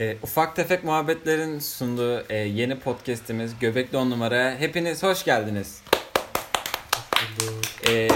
[0.00, 4.54] E, ufak tefek muhabbetlerin sunduğu e, yeni podcast'imiz Göbekli On Numara.
[4.58, 5.82] Hepiniz hoş geldiniz.
[7.88, 8.08] E,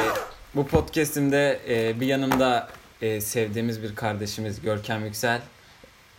[0.54, 2.68] bu podcast'imde e, bir yanımda
[3.02, 5.40] e, sevdiğimiz bir kardeşimiz Görkem Yüksel.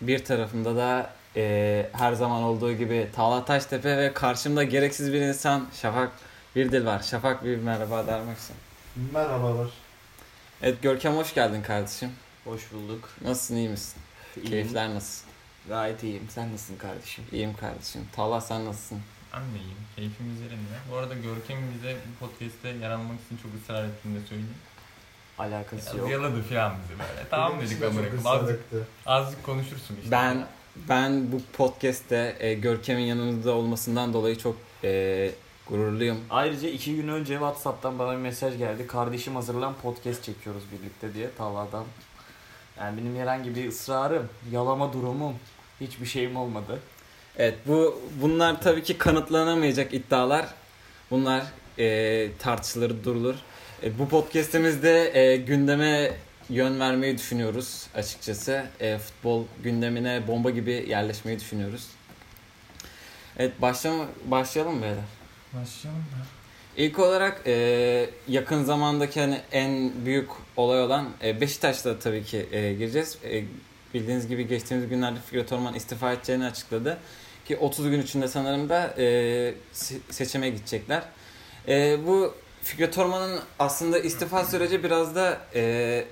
[0.02, 5.68] Bir tarafımda da e, her zaman olduğu gibi Tağla Taştepe ve karşımda gereksiz bir insan
[5.82, 6.12] Şafak
[6.56, 7.00] Birdil var.
[7.00, 8.56] Şafak bir merhaba der misin?
[9.14, 9.70] Merhabalar.
[10.62, 12.10] Evet Görkem hoş geldin kardeşim.
[12.44, 13.10] Hoş bulduk.
[13.22, 14.02] Nasılsın iyi misin?
[14.36, 14.50] İyiyim.
[14.50, 15.31] Keyifler nasıl?
[15.68, 16.28] Gayet iyiyim.
[16.30, 17.24] Sen nasılsın kardeşim?
[17.32, 18.02] İyiyim kardeşim.
[18.16, 19.00] Talha sen nasılsın?
[19.34, 19.78] Ben de iyiyim.
[19.96, 20.74] Keyfimiz yerinde.
[20.92, 24.56] Bu arada Görkem'in bize bu podcast'te yer almak için çok ısrar ettiğini de söyleyeyim.
[25.38, 26.10] Alakası yok.
[26.10, 27.30] Yaladı falan bizi böyle.
[27.30, 28.60] Tamam dedik ısrar Azıcık,
[29.06, 30.12] azıcık konuşursun işte.
[30.12, 30.48] Ben
[30.90, 35.32] ben bu podcast'te e, Görkem'in yanımızda olmasından dolayı çok e,
[35.68, 36.20] gururluyum.
[36.30, 38.88] Ayrıca iki gün önce Whatsapp'tan bana bir mesaj geldi.
[38.88, 41.86] Kardeşim hazırlan podcast çekiyoruz birlikte diye Talha'dan.
[42.80, 45.36] Yani benim herhangi bir ısrarım, yalama durumum,
[45.82, 46.80] hiçbir şeyim olmadı.
[47.38, 50.46] Evet bu bunlar tabii ki kanıtlanamayacak iddialar.
[51.12, 51.44] Bunlar
[51.80, 53.36] e, tartışılır durulur.
[53.84, 56.12] E, bu podcast'imizde e, gündeme
[56.50, 58.66] yön vermeyi düşünüyoruz açıkçası.
[58.80, 61.88] E, futbol gündemine bomba gibi yerleşmeyi düşünüyoruz.
[63.38, 65.04] Evet başlama, başlayalım mı beyler?
[65.54, 66.26] Başlayalım mı?
[66.78, 72.74] İlk olarak e, yakın zamandaki hani en büyük olay olan e, Beşiktaş'ta tabii ki e,
[72.74, 73.18] gireceğiz.
[73.24, 73.44] E,
[73.94, 76.98] bildiğiniz gibi geçtiğimiz günlerde Fikret Orman istifa edeceğini açıkladı.
[77.46, 79.04] Ki 30 gün içinde sanırım da e,
[79.74, 81.04] se- seçime gidecekler.
[81.68, 86.06] E, bu Fikret Orman'ın aslında istifa süreci biraz da e,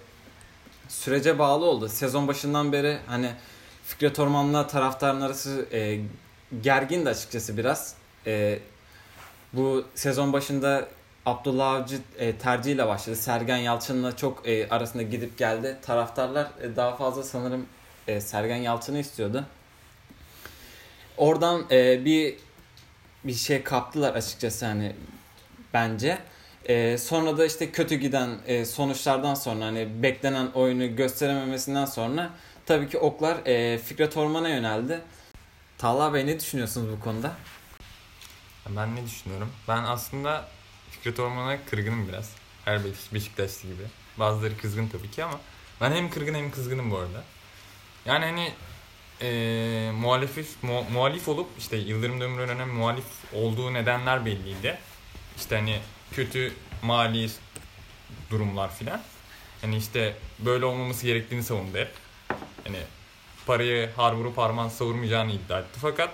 [0.87, 1.89] sürece bağlı oldu.
[1.89, 3.31] Sezon başından beri hani
[3.85, 5.99] Fikret Orman'la taraftarın arası e,
[6.61, 7.95] gergindi açıkçası biraz.
[8.27, 8.59] E,
[9.53, 10.87] bu sezon başında
[11.29, 13.15] Abdullah Avcı e, tercihiyle başladı.
[13.15, 15.77] Sergen Yalçın'la çok e, arasında gidip geldi.
[15.81, 17.65] Taraftarlar e, daha fazla sanırım
[18.07, 19.45] e, Sergen Yalçın'ı istiyordu.
[21.17, 22.35] Oradan e, bir
[23.23, 24.95] bir şey kaptılar açıkçası hani
[25.73, 26.17] bence.
[26.65, 32.29] E, sonra da işte kötü giden e, sonuçlardan sonra hani beklenen oyunu gösterememesinden sonra
[32.65, 35.01] tabii ki oklar e, Fikret Orman'a yöneldi.
[35.77, 37.31] Talha Bey ne düşünüyorsunuz bu konuda?
[38.69, 39.49] Ben ne düşünüyorum?
[39.67, 40.45] Ben aslında
[40.99, 42.29] Fikret Orman'a kırgınım biraz.
[42.65, 43.83] Her Beşik- Beşiktaşlı gibi.
[44.17, 45.39] Bazıları kızgın tabii ki ama
[45.81, 47.23] ben hem kırgın hem kızgınım bu arada.
[48.05, 48.53] Yani hani
[49.21, 54.77] eee muhalif, mu- muhalif olup işte Yıldırım Demirören'e muhalif olduğu nedenler belliydi.
[55.37, 55.79] İşte hani
[56.11, 57.29] kötü mali
[58.29, 59.01] durumlar filan.
[59.61, 61.91] Hani işte böyle olmaması gerektiğini savundu hep.
[62.63, 62.79] Hani
[63.45, 65.79] parayı har vurup harman savurmayacağını iddia etti.
[65.81, 66.09] Fakat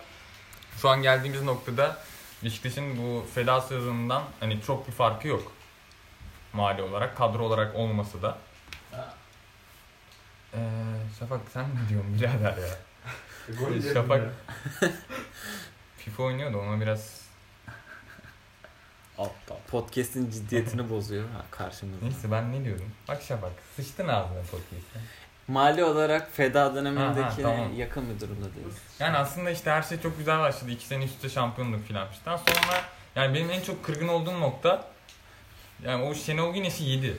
[0.81, 2.03] şu an geldiğimiz noktada
[2.43, 5.51] Beşiktaş'ın bu feda sezonundan hani çok bir farkı yok.
[6.53, 8.37] Mali olarak, kadro olarak olması da.
[10.53, 10.59] Ee,
[11.19, 12.77] Şafak sen ne diyorsun birader ya?
[13.59, 14.29] Gol yedim Şafak-.
[15.97, 17.25] FIFA oynuyordu ona biraz
[19.17, 19.55] Aptal.
[19.71, 22.05] Podcast'in ciddiyetini bozuyor ha, karşımızda.
[22.05, 22.91] Neyse ben ne diyordum?
[23.07, 24.99] Bak Şafak sıçtın ağzına podcast'e.
[25.47, 27.75] Mali olarak feda dönemindeki Ha, ha, tamam.
[27.77, 28.75] yakın bir durumda değiliz.
[28.99, 30.71] Yani aslında işte her şey çok güzel başladı.
[30.71, 32.37] İki sene üstte şampiyonluk filan filan.
[32.37, 32.81] Sonra
[33.15, 34.87] yani benim en çok kırgın olduğum nokta
[35.83, 37.17] yani o Şenol Güneş'i yedi.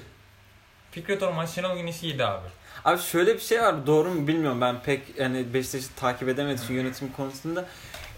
[0.91, 2.48] Fikret Orman Şenol Güneş'i yedi abi.
[2.86, 6.74] Abi şöyle bir şey var doğru mu bilmiyorum ben pek yani Beşiktaş'ı takip edemediğim için
[6.74, 7.64] yönetim konusunda.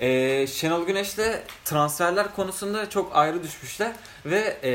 [0.01, 3.93] Ee, Şenol Güneş'le transferler konusunda çok ayrı düşmüşler
[4.27, 4.73] ve e,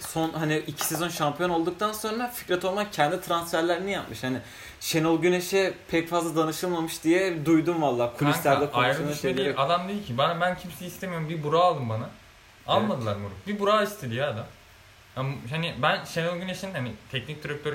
[0.00, 4.22] son hani iki sezon şampiyon olduktan sonra Fikret Orman kendi transferlerini yapmış.
[4.22, 4.38] Hani
[4.80, 9.54] Şenol Güneş'e pek fazla danışılmamış diye duydum valla kulislerde konuşulan düşme değil.
[9.56, 12.10] Adam değil ki ben, ben kimseyi istemiyorum bir Burak'ı alın bana.
[12.66, 13.46] Almadılar moruk.
[13.46, 14.46] Bir Burak'ı istedi ya adam.
[15.16, 17.74] Yani Hani ben Şenol Güneş'in hani teknik direktör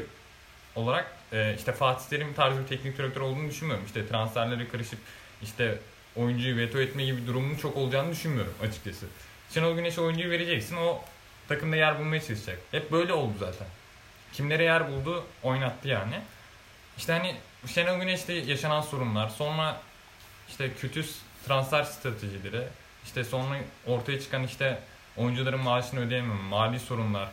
[0.76, 3.86] olarak e, işte Fatih Terim tarzı bir teknik direktör olduğunu düşünmüyorum.
[3.86, 5.00] İşte transferlere karışıp
[5.42, 5.80] işte
[6.16, 9.06] oyuncuyu veto etme gibi durumun çok olacağını düşünmüyorum açıkçası.
[9.54, 11.02] Şenol Güneş'e oyuncuyu vereceksin o
[11.48, 12.60] takımda yer bulmaya çalışacak.
[12.72, 13.68] Hep böyle oldu zaten.
[14.34, 16.22] Kimlere yer buldu oynattı yani.
[16.98, 17.36] İşte hani
[17.68, 19.82] Şenol Güneş'te yaşanan sorunlar, sonra
[20.50, 21.06] işte kötü
[21.48, 22.68] transfer stratejileri,
[23.04, 23.56] işte sonra
[23.88, 24.80] ortaya çıkan işte
[25.18, 27.30] oyuncuların maaşını ödeyememe, mali sorunlar,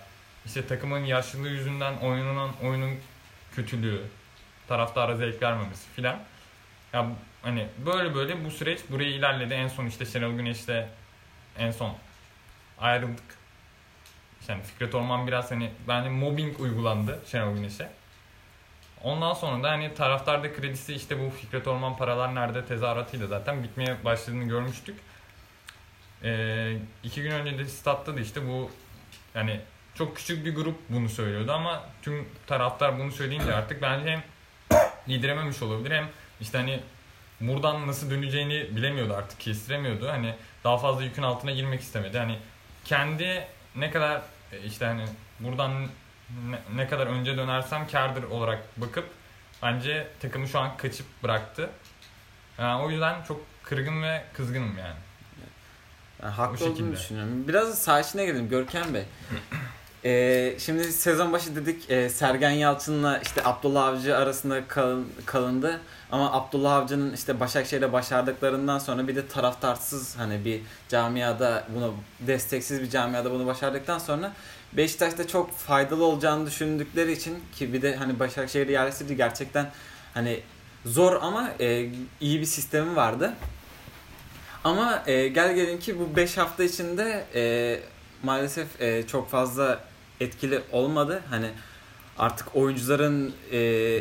[0.46, 2.98] işte takımın yaşlılığı yüzünden oynanan oyunun
[3.56, 4.02] kötülüğü,
[4.68, 6.18] taraftara zevk vermemesi filan.
[6.92, 7.06] Ya
[7.42, 9.54] hani böyle böyle bu süreç buraya ilerledi.
[9.54, 10.86] En son işte Şenol Güneş'le
[11.58, 11.94] en son
[12.78, 13.36] ayrıldık.
[14.48, 17.90] Yani Fikret Orman biraz hani bence mobbing uygulandı Şenol Güneş'e.
[19.02, 24.04] Ondan sonra da hani taraftarda kredisi işte bu Fikret Orman paralar nerede tezahüratıyla zaten bitmeye
[24.04, 25.00] başladığını görmüştük.
[26.24, 28.70] Ee, iki gün önce de statta da işte bu
[29.34, 29.60] yani
[29.98, 34.22] çok küçük bir grup bunu söylüyordu ama tüm taraftar bunu söyleyince artık bence hem
[35.06, 36.08] yedirememiş olabilir hem
[36.40, 36.80] işte hani
[37.40, 40.08] buradan nasıl döneceğini bilemiyordu artık kestiremiyordu.
[40.08, 40.34] Hani
[40.64, 42.18] daha fazla yükün altına girmek istemedi.
[42.18, 42.38] Hani
[42.84, 43.46] kendi
[43.76, 44.22] ne kadar
[44.52, 45.04] e, işte hani
[45.40, 45.72] buradan
[46.50, 49.06] ne, ne kadar önce dönersem kardır olarak bakıp
[49.62, 51.70] bence takımı şu an kaçıp bıraktı.
[52.58, 54.96] Yani o yüzden çok kırgın ve kızgınım yani.
[56.22, 57.48] Ben haklı olduğunu düşünüyorum.
[57.48, 59.04] Biraz içine girelim Görkem Bey.
[60.06, 65.80] Ee, şimdi sezon başı dedik e, Sergen Yalçın'la işte Abdullah Avcı arasında kalın, kalındı.
[66.12, 72.82] Ama Abdullah Avcı'nın işte Başakşehir'de başardıklarından sonra bir de taraftarsız hani bir camiada bunu desteksiz
[72.82, 74.32] bir camiada bunu başardıktan sonra
[74.72, 79.70] Beşiktaş'ta çok faydalı olacağını düşündükleri için ki bir de hani Başakşehir'i yerleştirdi gerçekten
[80.14, 80.40] hani
[80.84, 83.32] zor ama e, iyi bir sistemi vardı.
[84.64, 87.80] Ama e, gel gelin ki bu 5 hafta içinde e,
[88.22, 89.80] maalesef e, çok fazla
[90.20, 91.22] etkili olmadı.
[91.30, 91.50] Hani
[92.18, 94.00] artık oyuncuların e,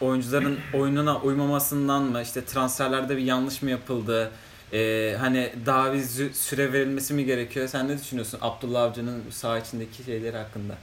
[0.00, 4.30] oyuncuların oyununa uymamasından mı işte transferlerde bir yanlış mı yapıldı?
[4.72, 7.68] E, hani daha bir süre verilmesi mi gerekiyor?
[7.68, 10.74] Sen ne düşünüyorsun Abdullah Avcı'nın saha içindeki şeyleri hakkında?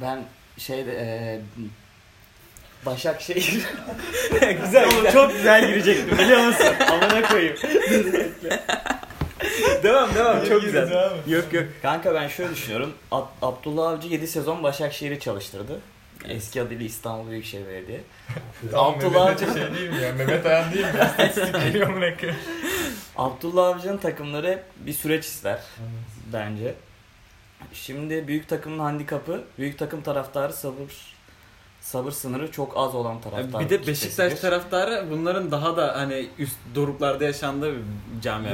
[0.00, 0.24] Ben
[0.58, 1.40] şeyde e,
[2.86, 3.66] Başakşehir
[4.62, 6.74] güzel Oğlum çok güzel girecektim biliyor musun?
[6.90, 7.56] Amına koyayım.
[9.82, 10.90] devam devam çok güzel.
[10.90, 11.12] devam.
[11.26, 11.64] Yok yok.
[11.82, 12.92] Kanka ben şöyle düşünüyorum.
[13.12, 15.80] Ab- Abdullah Avcı 7 sezon Başakşehir'i çalıştırdı.
[16.28, 18.00] Eski adıyla İstanbul Büyükşehir Belediye.
[18.74, 20.12] Abdullah Ate şey değil mi ya?
[20.12, 20.92] Mehmet Ayan değil mi?
[21.64, 22.04] geliyor mu?
[23.16, 25.60] Abdullah Avcı'nın takımları hep bir süreç ister
[26.32, 26.74] bence.
[27.72, 31.14] Şimdi büyük takımın handikapı, büyük takım taraftarı sabır
[31.80, 33.60] sabır sınırı çok az olan taraftar.
[33.64, 34.40] Bir de Beşiktaş kitlesidir.
[34.40, 37.82] taraftarı bunların daha da hani üst doruklarda yaşandığı bir
[38.22, 38.50] camia.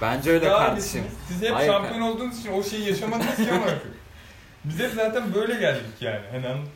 [0.00, 0.30] Bence.
[0.30, 1.00] öyle Daha kardeşim.
[1.00, 1.12] iyisiniz.
[1.28, 3.66] Siz hep Hayır, şampiyon olduğunuz için o şeyi yaşamadınız ki ama.
[4.64, 6.20] Biz hep zaten böyle geldik yani.
[6.32, 6.66] Hani an-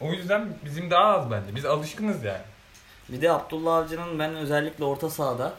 [0.00, 1.54] o yüzden bizim daha az bence.
[1.54, 2.42] Biz alışkınız yani.
[3.08, 5.52] Bir de Abdullah Avcı'nın ben özellikle orta sahada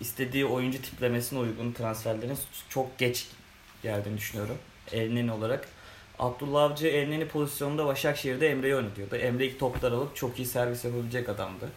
[0.00, 2.38] istediği oyuncu tiplemesine uygun transferlerin
[2.68, 3.26] çok geç
[3.82, 4.58] geldiğini düşünüyorum.
[4.92, 5.68] Elneni olarak.
[6.18, 9.16] Abdullah Avcı Elneni pozisyonunda Başakşehir'de Emre'yi oynatıyordu.
[9.16, 11.68] Emre ilk toplar alıp çok iyi servis yapabilecek adamdı.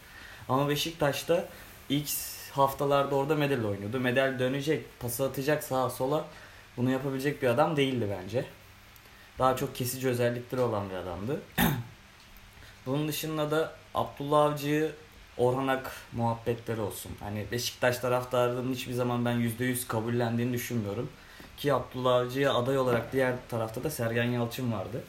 [0.49, 1.45] Ama Beşiktaş'ta
[1.89, 2.09] ilk
[2.57, 3.99] haftalarda orada Medel oynuyordu.
[3.99, 6.25] Medel dönecek, pası atacak sağa sola.
[6.77, 8.45] Bunu yapabilecek bir adam değildi bence.
[9.39, 11.41] Daha çok kesici özellikleri olan bir adamdı.
[12.85, 14.91] Bunun dışında da Abdullah Avcı'yı
[15.37, 15.81] Orhan
[16.13, 17.11] muhabbetleri olsun.
[17.19, 21.09] Hani Beşiktaş taraftarının hiçbir zaman ben %100 kabullendiğini düşünmüyorum.
[21.57, 25.03] Ki Abdullah Avcı'ya aday olarak diğer tarafta da Sergen Yalçın vardı.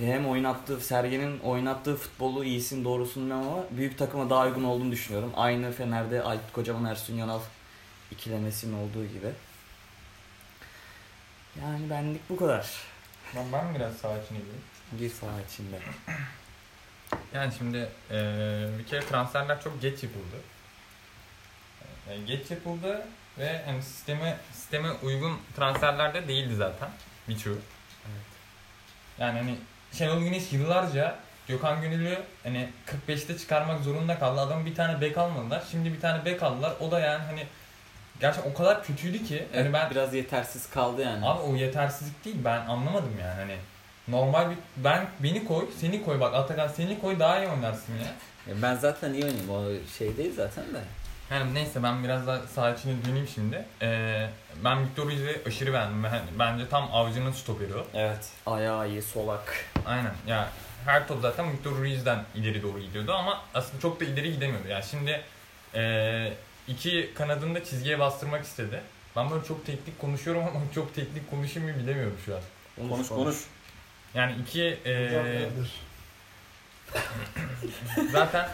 [0.00, 5.32] Hem oynattığı, Sergen'in oynattığı futbolu iyisin doğrusun bilmem ama büyük takıma daha uygun olduğunu düşünüyorum.
[5.36, 7.40] Aynı Fener'de Aykut Kocaman Ersun Yanal
[8.10, 9.30] ikilemesinin olduğu gibi.
[11.62, 12.70] Yani benlik bu kadar.
[13.36, 14.62] Ben, ben biraz sağ içine gireyim.
[14.92, 15.78] Bir saha içinde.
[17.34, 17.76] Yani şimdi
[18.10, 20.36] eee, bir kere transferler çok geç yapıldı.
[22.10, 23.06] Yani geç yapıldı
[23.38, 26.90] ve hani sisteme sisteme uygun transferler de değildi zaten
[27.28, 27.58] birçoğu.
[28.06, 28.26] Evet.
[29.18, 29.56] Yani hani
[29.92, 31.16] Şenol Güneş yıllarca
[31.48, 32.68] Gökhan Gönüllü hani
[33.08, 34.40] 45'te çıkarmak zorunda kaldı.
[34.40, 35.62] Adam bir tane bek almadılar.
[35.70, 36.72] Şimdi bir tane bek aldılar.
[36.80, 37.46] O da yani hani
[38.20, 41.26] gerçekten o kadar kötüydü ki yani ben biraz yetersiz kaldı yani.
[41.26, 43.56] Abi o yetersizlik değil ben anlamadım yani hani
[44.08, 48.06] normal bir ben beni koy seni koy bak Atakan seni koy daha iyi oynarsın ya.
[48.62, 49.64] Ben zaten iyi oynayayım o
[49.98, 50.78] şey değil zaten de.
[51.30, 53.64] Yani neyse ben biraz daha sağ içine döneyim şimdi.
[53.82, 54.28] Ee,
[54.64, 56.04] ben Victor Ruiz'i aşırı beğendim.
[56.04, 57.86] Ben- Bence tam avcının stoperi o.
[57.94, 58.28] Evet.
[58.46, 59.64] Ayağı iyi, solak.
[59.86, 60.48] Aynen ya
[60.84, 64.68] her top zaten Victor Ruiz'den ileri doğru gidiyordu ama aslında çok da ileri gidemiyordu.
[64.68, 65.20] Yani şimdi
[65.74, 66.32] ee,
[66.68, 68.80] iki kanadını da çizgiye bastırmak istedi.
[69.16, 72.42] Ben böyle çok teknik konuşuyorum ama çok teknik konuşayım mı bilemiyorum şu an.
[72.88, 73.36] Konuş konuş.
[74.14, 75.72] Yani iki nedir?
[78.12, 78.48] Zaten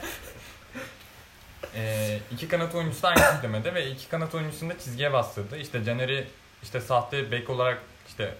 [1.77, 5.57] e, iki kanat oyuncusu da aynı tiplemede ve iki kanat oyuncusunu da çizgiye bastırdı.
[5.59, 6.25] İşte Caner'i
[6.63, 7.79] işte sahte bek olarak
[8.09, 8.35] işte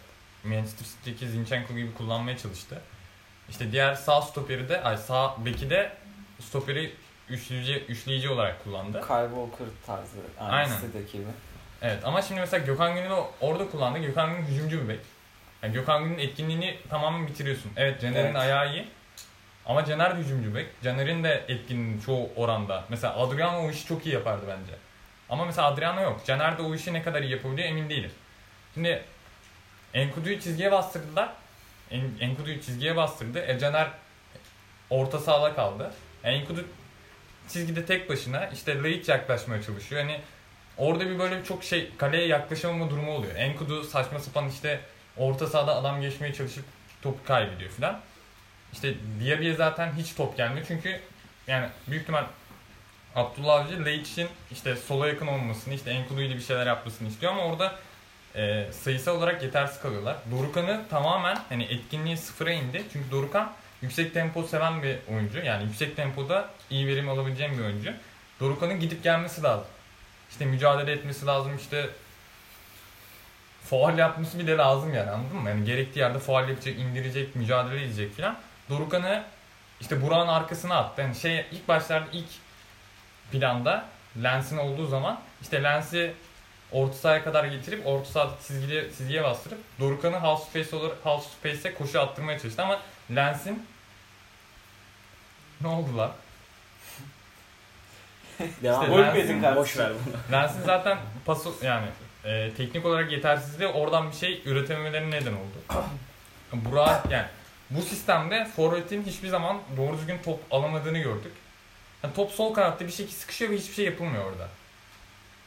[0.45, 2.81] Manchester City'deki Zinchenko gibi kullanmaya çalıştı.
[3.49, 5.93] İşte diğer sağ stoperi de, ay sağ beki de
[6.41, 6.93] stoperi
[7.29, 9.01] üçleyici, üçleyici olarak kullandı.
[9.01, 10.17] Kyle Walker tarzı.
[10.41, 10.77] Aynı Aynen.
[10.77, 11.31] sitedeki gibi.
[11.83, 13.99] Evet ama şimdi mesela Gökhan Gün'ü orada kullandı.
[13.99, 15.01] Gökhan Gün hücumcu bir bek.
[15.63, 17.73] Yani Gökhan Gün'ün etkinliğini tamamen bitiriyorsun.
[17.77, 18.37] Evet Caner'in Evet.
[18.37, 18.89] ayağı iyi.
[19.67, 20.67] Ama Caner de hücumcu bek.
[20.83, 22.85] Caner'in de etkinliğinin çoğu oranda.
[22.89, 24.73] Mesela Adriano o işi çok iyi yapardı bence.
[25.31, 26.21] Ama mesela Adriano yok.
[26.27, 28.11] Caner de o işi ne kadar iyi yapabiliyor emin değilim.
[28.75, 29.05] Şimdi
[29.95, 31.33] Enkudu'yu çizgiye bastırdılar.
[31.91, 33.39] En, Enkudu'yu çizgiye bastırdı.
[33.39, 33.89] E Caner
[34.91, 35.93] orta sahada kaldı.
[36.25, 36.65] E, Enkudu
[37.49, 40.03] çizgide tek başına işte Laiç yaklaşmaya çalışıyor.
[40.03, 40.21] Hani
[40.79, 43.35] orada bir böyle çok şey kaleye yaklaşamama durumu oluyor.
[43.37, 44.81] Enkudu saçma sapan işte
[45.17, 46.65] orta sahada adam geçmeye çalışıp
[47.03, 48.01] topu kaybediyor filan.
[48.73, 51.01] İşte Diaby'e zaten hiç top gelmiyor çünkü
[51.47, 52.25] yani büyük ihtimal
[53.17, 57.45] Abdullah Avcı Leitch'in işte sola yakın olmasını, işte Enkudu ile bir şeyler yapmasını istiyor ama
[57.45, 57.75] orada
[58.35, 60.17] e, sayısal olarak yetersiz kalıyorlar.
[60.31, 62.83] Dorukan'ı tamamen hani etkinliği sıfıra indi.
[62.93, 65.39] Çünkü Dorukan yüksek tempo seven bir oyuncu.
[65.39, 67.93] Yani yüksek tempoda iyi verim alabileceğim bir oyuncu.
[68.41, 69.67] Dorukan'ın gidip gelmesi lazım.
[70.31, 71.89] İşte mücadele etmesi lazım işte
[73.65, 75.49] faal yapması bile lazım yani anladın mı?
[75.49, 78.39] Yani gerektiği yerde faal yapacak, indirecek, mücadele edecek filan.
[78.71, 79.25] Dorukan'ı
[79.81, 81.03] işte Burak'ın arkasına attı.
[81.03, 82.29] Yani şey ilk başlarda ilk
[83.33, 83.85] planda
[84.23, 86.15] Lens'in olduğu zaman işte Lens'i
[86.73, 91.75] orta sahaya kadar getirip orta sahada çizgiye, çizgiye bastırıp Dorukan'ı half space olur half space'e
[91.75, 92.81] koşu attırmaya çalıştı ama
[93.15, 93.67] Lens'in
[95.61, 96.13] ne oldu lan?
[98.63, 98.93] Devam İşte.
[98.93, 100.33] Lens'in- Boş- Boş ver bunu.
[100.39, 101.87] Lens'in zaten pası yani
[102.25, 105.85] e, teknik olarak yetersizliği oradan bir şey üretememelerine neden oldu.
[106.53, 107.27] Burak yani
[107.71, 111.33] bu sistemde forvetin hiçbir zaman doğru düzgün top alamadığını gördük.
[112.03, 114.49] Yani top sol kanatta bir şekilde sıkışıyor ve hiçbir şey yapılmıyor orada.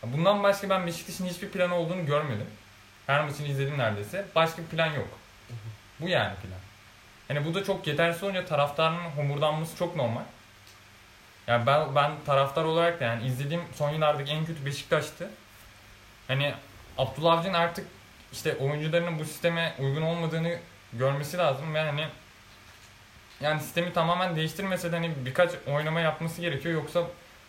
[0.03, 2.47] Bundan başka ben Beşiktaş'ın hiçbir planı olduğunu görmedim.
[3.07, 4.25] Her maçını izledim neredeyse.
[4.35, 5.07] Başka bir plan yok.
[5.99, 6.59] Bu yani plan.
[7.29, 10.23] Yani bu da çok yetersiz olunca taraftarın homurdanması çok normal.
[11.47, 15.29] Yani ben ben taraftar olarak da yani izlediğim son yıllardaki en kötü Beşiktaş'tı.
[16.27, 16.53] Hani
[16.97, 17.87] Abdullah Avcı'nın artık
[18.31, 20.59] işte oyuncularının bu sisteme uygun olmadığını
[20.93, 22.05] görmesi lazım ve hani
[23.41, 27.03] yani sistemi tamamen değiştirmese de hani birkaç oynama yapması gerekiyor yoksa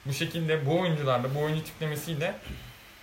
[0.07, 2.35] bu şekilde bu oyuncularla bu oyuncu tiplemesiyle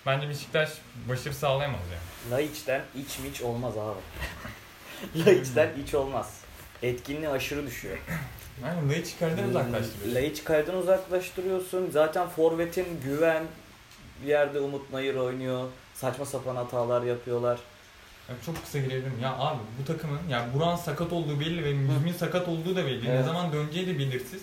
[0.06, 0.70] bence Beşiktaş
[1.10, 2.32] başarı sağlayamaz yani.
[2.32, 4.00] Laiç'ten iç miç olmaz abi.
[5.25, 6.41] Laiç'ten iç olmaz.
[6.84, 7.98] Etkinliği aşırı düşüyor.
[8.65, 10.15] Yani Laiç çıkardan uzaklaştırıyor.
[10.15, 11.89] Laiç kaydan uzaklaştırıyorsun.
[11.91, 13.44] Zaten forvetin güven
[14.24, 15.67] bir yerde Umut Nayır oynuyor.
[15.94, 17.60] Saçma sapan hatalar yapıyorlar.
[18.30, 19.20] Ya çok kısa girebilirim.
[19.24, 23.06] Ya abi bu takımın ya Buran sakat olduğu belli ve Müzmin sakat olduğu da belli.
[23.10, 23.26] Ne Evet.
[23.26, 24.42] zaman döneceği de belirsiz.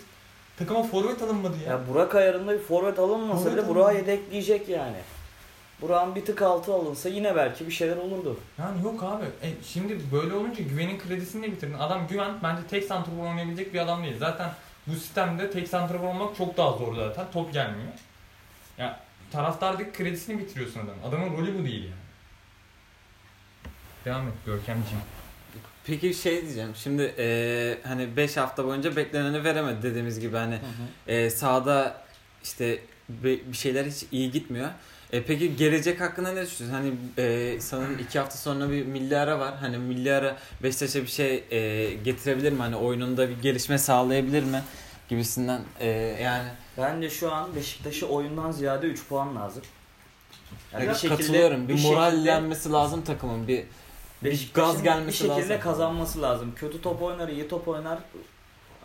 [0.58, 1.70] Takıma forvet alınmadı ya.
[1.72, 3.80] Ya Burak ayarında bir forvet alınmasa Forvet bile alınmadı.
[3.80, 4.96] Burak'ı yedekleyecek yani.
[5.82, 8.36] Burak'ın bir tık altı alınsa yine belki bir şeyler olurdu.
[8.58, 9.24] Yani yok abi.
[9.24, 11.74] E, şimdi böyle olunca güvenin kredisini de bitirdin.
[11.78, 14.16] Adam güven bence tek santrafor oynayabilecek bir adam değil.
[14.18, 14.50] Zaten
[14.86, 17.24] bu sistemde tek santrafor olmak çok daha zor zaten.
[17.32, 17.92] Top gelmiyor.
[18.78, 19.00] Ya
[19.32, 21.02] taraftardaki kredisini bitiriyorsun adamın.
[21.08, 21.94] Adamın rolü bu değil yani.
[24.04, 25.00] Devam et Görkemciğim.
[25.86, 26.70] Peki şey diyeceğim.
[26.76, 30.58] Şimdi e, hani 5 hafta boyunca bekleneni veremedi dediğimiz gibi hani
[31.06, 32.04] e, sahada
[32.42, 34.68] işte bir şeyler hiç iyi gitmiyor.
[35.12, 36.82] E, peki gelecek hakkında ne düşünüyorsun?
[36.82, 39.54] Hani e, sanırım 2 hafta sonra bir milli ara var.
[39.60, 42.58] Hani milli ara Beşiktaş'a bir şey e, getirebilir mi?
[42.58, 44.62] Hani oyununda bir gelişme sağlayabilir mi?
[45.08, 45.88] Gibisinden e,
[46.22, 49.62] yani Bence şu an Beşiktaş'a oyundan ziyade 3 puan lazım.
[50.72, 51.68] Yani bir şekilde- katılıyorum.
[51.68, 53.48] Bir, bir morallenmesi lazım takımın.
[53.48, 53.64] Bir
[54.24, 55.60] Beşiktaş'ın gaz gelmesi bir şekilde lazım.
[55.60, 56.54] kazanması lazım.
[56.56, 57.98] Kötü top oynar, iyi top oynar.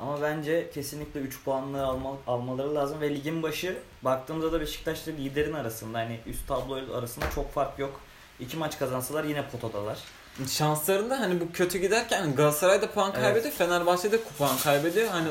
[0.01, 5.53] Ama bence kesinlikle 3 puanlı alma, almaları lazım ve ligin başı baktığımızda da Beşiktaş'la liderin
[5.53, 7.99] arasında hani üst tablo arasında çok fark yok.
[8.39, 9.97] İki maç kazansalar yine potadalar.
[10.49, 13.21] şanslarında hani bu kötü giderken Galatasaray da puan Evet.
[13.23, 15.07] kaybediyor, Fenerbahçe de puan kaybediyor.
[15.07, 15.27] Hani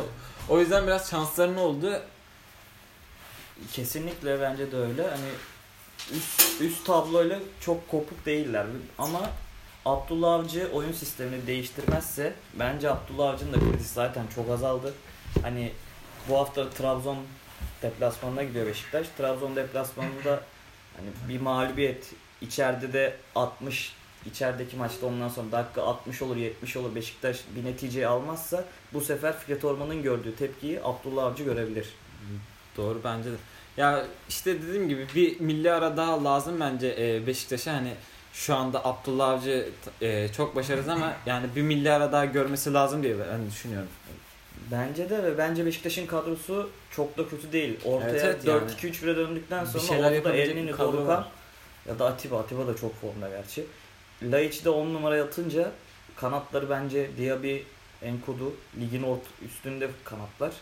[0.48, 2.00] o yüzden biraz şanslarının oldu.
[3.72, 5.02] Kesinlikle bence de öyle.
[5.02, 5.28] Hani
[6.12, 8.66] üst, üst tabloyla çok kopuk değiller.
[8.98, 9.20] Ama
[9.84, 14.94] Abdullah Avcı oyun sistemini değiştirmezse bence Abdullah Avcı'nın da kredisi zaten çok azaldı.
[15.42, 15.72] Hani
[16.28, 17.18] bu hafta Trabzon
[17.82, 19.06] deplasmanına gidiyor Beşiktaş.
[19.18, 20.42] Trabzon deplasmanında
[20.96, 23.92] hani bir mağlubiyet içeride de 60
[24.26, 29.38] içerideki maçta ondan sonra dakika 60 olur 70 olur Beşiktaş bir neticeyi almazsa bu sefer
[29.38, 31.88] Fikret Orman'ın gördüğü tepkiyi Abdullah Avcı görebilir.
[32.76, 33.36] Doğru bence de.
[33.76, 37.94] Ya işte dediğim gibi bir milli ara daha lazım bence e, Beşiktaş'a hani
[38.38, 39.68] şu anda Abdullah Avcı
[40.00, 43.88] e, çok başarılı ama yani bir milli ara daha görmesi lazım diye ben düşünüyorum.
[44.70, 47.78] Bence de ve bence Beşiktaş'ın kadrosu çok da kötü değil.
[47.84, 48.62] Ortaya Evet, evet yani.
[48.70, 51.26] 4-2-3-1'e döndükten Bir sonra yapabilecek Elneni, Dorukan
[51.88, 52.38] ya da Atiba.
[52.38, 53.66] Atiba da çok formda gerçi.
[54.22, 55.70] Laiç de 10 numara atınca
[56.16, 57.56] kanatları bence Diaby,
[58.02, 60.52] Enkudu ligin ort- üstünde kanatlar.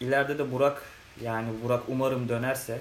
[0.00, 0.82] İleride de Burak
[1.22, 2.78] yani Burak umarım dönerse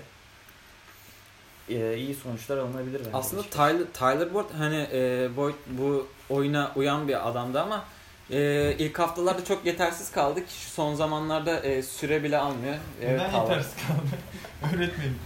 [1.70, 3.10] e, iyi sonuçlar alınabilir bence.
[3.18, 3.44] Aslında.
[3.44, 7.86] Tyler, Tyler Boyd hani e, Boyd bu oyuna uyan bir adamdı ama
[8.32, 12.76] e, ilk haftalarda çok yetersiz kaldı ki şu son zamanlarda e, süre bile almıyor.
[13.02, 13.42] Evet, Neden Tyler.
[13.42, 14.76] yetersiz kaldı?
[14.76, 15.20] Öğretmenim.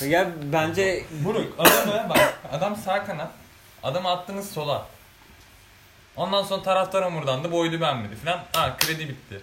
[0.00, 3.30] Ya bence Buruk adamı bak adam sağ kanat.
[3.82, 4.86] Adamı attınız sola.
[6.16, 8.40] Ondan sonra taraftar omurdandı boydu beğenmedi filan.
[8.52, 9.40] Ha kredi bitti.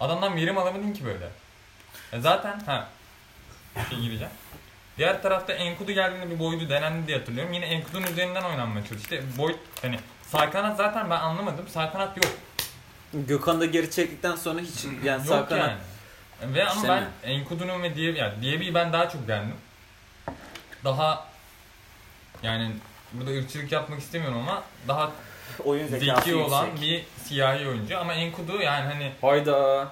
[0.00, 1.28] Adamdan verim alamadın ki böyle.
[2.12, 2.88] E zaten ha
[3.76, 4.32] bir şey gireceğim.
[4.98, 7.52] Diğer tarafta Enkudu geldiğinde bir boydu denendi diye hatırlıyorum.
[7.52, 9.14] Yine Enkudu'nun üzerinden oynanmaya çalıştı.
[9.14, 11.68] İşte boy hani sağ kanat zaten ben anlamadım.
[11.68, 12.26] Sağ kanat yok.
[13.14, 16.54] Gökhan da geri çektikten sonra hiç yani sağ yok kanat yani.
[16.54, 17.08] Ve ama İşte ben mi?
[17.22, 19.56] Enkudu'nun ve Diaby, yani Diaby'yi ben daha çok beğendim.
[20.84, 21.26] Daha
[22.42, 22.70] yani
[23.12, 25.10] burada ırkçılık yapmak istemiyorum ama daha
[25.64, 26.48] Oyun zekası zeki yüksek.
[26.48, 29.88] olan bir siyahi oyuncu ama Enkudu yani hani Hayda.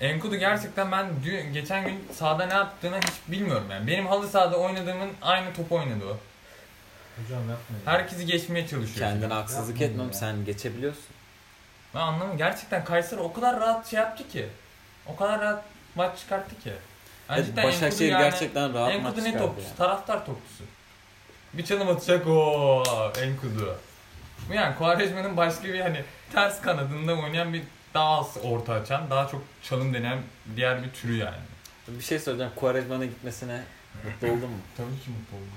[0.00, 3.86] Enkudu gerçekten ben dün, geçen gün sahada ne yaptığını hiç bilmiyorum yani.
[3.86, 6.16] Benim halı sahada oynadığımın aynı topu oynadı o.
[7.22, 7.84] Hocam yapmayın.
[7.84, 9.08] Herkesi geçmeye çalışıyor.
[9.08, 10.06] Kendine haksızlık Yapmayın etmem.
[10.06, 10.12] ya.
[10.12, 11.04] Sen geçebiliyorsun.
[11.94, 12.38] Ben anlamıyorum.
[12.38, 14.46] Gerçekten Kayseri o kadar rahat şey yaptı ki.
[15.06, 16.68] O kadar rahat maç çıkarttı ki.
[16.68, 19.68] Yani Evet, cidden Enkudu Başakşehir yani- gerçekten rahat maç Enkudu ne çıkardı topçusu?
[19.68, 19.76] yani.
[19.76, 20.64] Taraftar topçusu.
[21.54, 22.82] Bir çalım atacak o
[23.22, 23.78] Enkudu.
[24.48, 27.62] Bu yani Quaresma'nın başka bir hani ters kanadında oynayan bir
[27.94, 30.18] daha az orta açan, daha çok çalım denen
[30.56, 31.36] diğer bir türü yani.
[31.88, 32.52] Bir şey soracağım.
[32.56, 33.62] Quaresma'nın gitmesine
[34.04, 34.58] mutlu oldun mu?
[34.76, 35.48] Tabii ki mutlu oldum.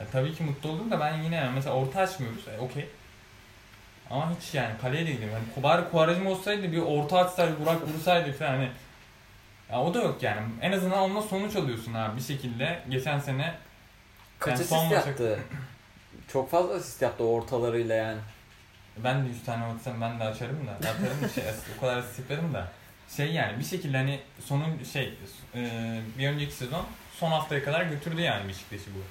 [0.00, 2.48] ya, tabii ki mutlu oldum da ben yine yani mesela orta açmıyoruz.
[2.48, 2.88] E, Okey.
[4.10, 5.34] Ama hiç yani kaleye de gidiyorum.
[5.34, 8.70] Yani bari Quaresma olsaydı bir orta açsaydı, Burak vursaydı falan hani.
[9.72, 10.40] Ya o da yok yani.
[10.60, 12.82] En azından onunla sonuç alıyorsun abi bir şekilde.
[12.88, 13.54] Geçen sene
[14.38, 15.38] Kaç Yani asist yaptı?
[16.32, 18.18] Çok fazla asist yaptı ortalarıyla yani.
[19.04, 20.72] Ben de 100 tane atsam ben de açarım da.
[20.72, 21.44] Atarım da şey,
[21.78, 22.68] o kadar yaparım da.
[23.16, 25.14] Şey yani bir şekilde hani sonun şey
[25.54, 29.02] e, bir önceki sezon son haftaya kadar götürdü yani Beşiktaş'ı bu.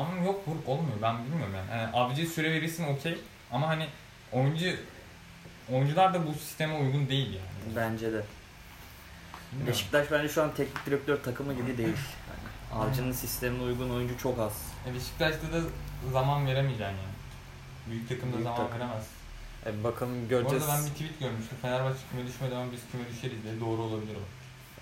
[0.00, 1.80] Ama yok bu olmuyor ben bilmiyorum yani.
[1.80, 3.18] yani abici süre verirsin okey
[3.52, 3.86] ama hani
[4.32, 4.76] oyuncu
[5.72, 7.76] oyuncular da bu sisteme uygun değil yani.
[7.76, 8.22] Bence de.
[9.52, 9.72] Bilmiyorum.
[9.72, 11.88] Beşiktaş bence şu an teknik direktör takımı gibi değil.
[11.88, 14.52] Yani Avcı'nın sistemine uygun oyuncu çok az.
[14.90, 15.60] E Beşiktaş'ta da
[16.12, 17.13] zaman veremeyeceksin yani.
[17.90, 18.80] Büyük takımda Büyük zaman takım.
[18.80, 19.04] veremez.
[19.66, 20.64] E, bakalım Bu göreceğiz.
[20.64, 21.58] arada ben bir tweet görmüştüm.
[21.62, 24.24] Fenerbahçe küme düşmeden ama biz küme düşeriz diye doğru olabilir o.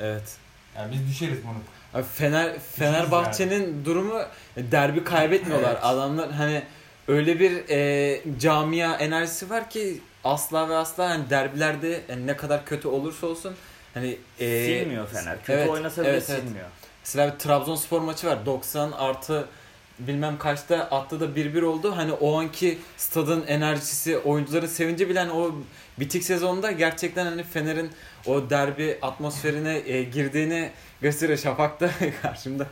[0.05, 0.37] Evet.
[0.77, 1.59] Yani biz düşeriz bunu.
[1.95, 4.23] Abi Fener Fenerbahçe'nin durumu
[4.57, 5.73] derbi kaybetmiyorlar.
[5.73, 5.85] Evet.
[5.85, 6.63] Adamlar hani
[7.09, 12.65] öyle bir e, camia enerjisi var ki asla ve asla hani derbilerde yani ne kadar
[12.65, 13.55] kötü olursa olsun
[13.95, 15.39] hani e, silmiyor Fener.
[15.39, 16.43] Kötü evet, oynasa bile evet, evet.
[16.43, 16.67] silmiyor.
[17.05, 18.47] Mesela bir Trabzonspor maçı var.
[18.47, 19.49] 90 artı
[20.07, 21.97] bilmem kaçta attı da 1-1 oldu.
[21.97, 25.55] Hani o anki stadın enerjisi, oyuncuların sevinci bile hani o
[26.01, 27.91] bitik sezonda gerçekten hani Fener'in
[28.27, 31.39] o derbi atmosferine e, girdiğini gösteriyor.
[31.39, 31.91] Şafak da
[32.23, 32.67] karşımda.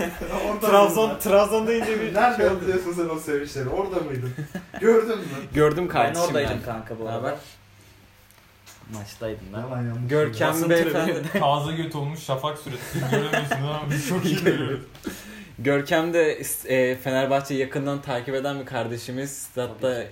[0.50, 2.66] Orada Trabzon Trabzon deyince bir şey Nerede oldu.
[2.66, 3.68] diyorsun sen o sevinçleri?
[3.68, 4.34] Orada mıydın?
[4.80, 5.24] Gördün mü?
[5.54, 6.24] Gördüm Ben kardeşim.
[6.26, 6.62] oradaydım yani.
[6.64, 7.16] kanka bu arada.
[7.18, 7.34] haber?
[8.94, 9.58] Maçtaydım ben.
[9.60, 10.08] Yalan yanlış.
[10.10, 11.22] Görkem beyefendi.
[11.40, 12.82] Taze göt olmuş şafak süresi.
[12.92, 14.80] Siz göremiyorsunuz ama biz çok iyi görüyoruz.
[15.64, 16.32] Görkem de
[16.68, 19.32] e, Fenerbahçe'yi yakından takip eden bir kardeşimiz.
[19.38, 20.04] Statta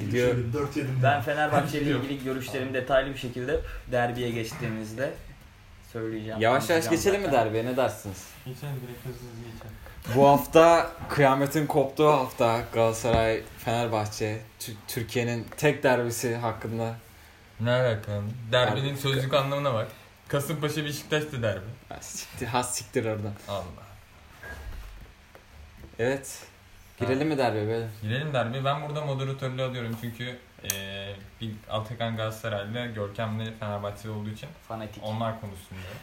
[0.00, 0.34] gidiyor.
[0.52, 1.00] 4 yedim.
[1.02, 3.60] Ben Fenerbahçe ile ilgili görüşlerimi detaylı bir şekilde
[3.92, 5.10] derbiye geçtiğimizde
[5.92, 6.40] söyleyeceğim.
[6.40, 7.44] Yavaş yavaş geçelim mi zaten.
[7.46, 8.24] derbiye ne dersiniz?
[8.46, 9.76] Geçelim direkt hızlı hızlı geçelim.
[10.16, 16.94] Bu hafta kıyametin koptuğu hafta Galatasaray Fenerbahçe Tü- Türkiye'nin tek derbisi hakkında
[17.60, 18.12] Ne alaka?
[18.52, 19.88] Derbinin Derbi- sözlük anlamına bak.
[20.28, 21.64] Kasımpaşa Beşiktaş da derbi.
[21.88, 23.32] Ha, siktir, has siktir oradan.
[23.48, 23.64] Allah.
[25.98, 26.42] Evet.
[27.00, 27.86] Girelim mi derbiye böyle?
[28.02, 28.64] Girelim derbi.
[28.64, 30.38] Ben burada moderatörlüğü alıyorum çünkü
[30.72, 35.02] eee bir Atakan Galatasaraylı, Görkem'le Fenerbahçeli olduğu için Fanatik.
[35.04, 35.94] onlar konuşsun diyor.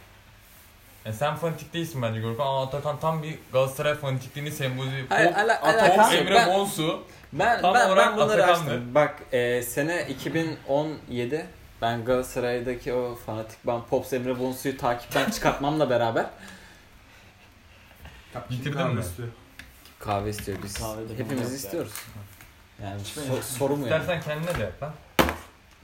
[1.05, 5.59] E sen fanatik değilsin bence Görkem ama Atakan tam bir Galatasaray fanatikliğini sembolize Hayır, ala-
[6.13, 6.13] yok.
[6.13, 7.03] Emre Ben- Bonsu.
[7.33, 8.71] Ben Tam ben, olarak ben bunları Atakan'dı.
[8.71, 8.95] açtım.
[8.95, 11.45] Bak e, sene 2017
[11.81, 16.25] ben Galatasaray'daki o fanatik ben Pops Emre Bonsu'yu takipten çıkartmamla beraber
[18.49, 19.03] Bitirdin mi?
[20.05, 20.73] Kahve istiyor biz.
[20.79, 21.93] Kahve de Hepimiz istiyoruz.
[22.83, 24.01] Yani so- soru mu yani?
[24.01, 24.93] İstersen kendine de yap lan.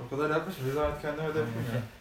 [0.05, 0.55] O kadar yapmış.
[0.65, 1.81] Bir zaman kendime de yapayım ya.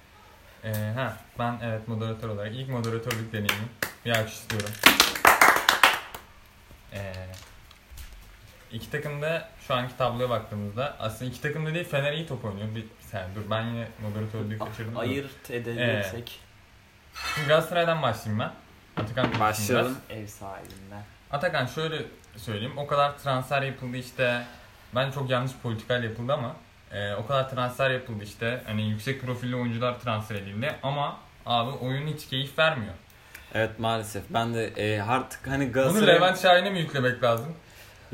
[0.64, 3.68] Ee, ha, ben evet moderatör olarak ilk moderatörlük deneyimim.
[4.04, 4.70] Bir alkış istiyorum.
[6.92, 7.12] Ee,
[8.72, 12.44] iki takım da şu anki tabloya baktığımızda aslında iki takım da değil Fener iyi top
[12.44, 12.68] oynuyor.
[12.70, 14.94] Bir, bir saniye dur ben yine moderatörlüğü kaçırdım.
[14.94, 14.98] da.
[15.00, 16.40] Ayırt edebilirsek
[17.35, 18.52] Şimdi Galatasaray'dan başlayayım ben.
[19.02, 19.98] Atakan konuşsun Başlayalım.
[20.11, 21.02] ev sahibinden.
[21.32, 21.96] Atakan şöyle
[22.36, 22.78] söyleyeyim.
[22.78, 24.42] O kadar transfer yapıldı işte.
[24.94, 26.56] Ben çok yanlış politikayla yapıldı ama
[26.92, 28.62] e, o kadar transfer yapıldı işte.
[28.66, 31.16] Hani yüksek profilli oyuncular transfer edildi ama
[31.46, 32.94] abi oyun hiç keyif vermiyor.
[33.54, 34.22] Evet maalesef.
[34.30, 37.54] Ben de e, artık hani Bunu Galatasaray Levent Şahin'e mi yüklemek lazım?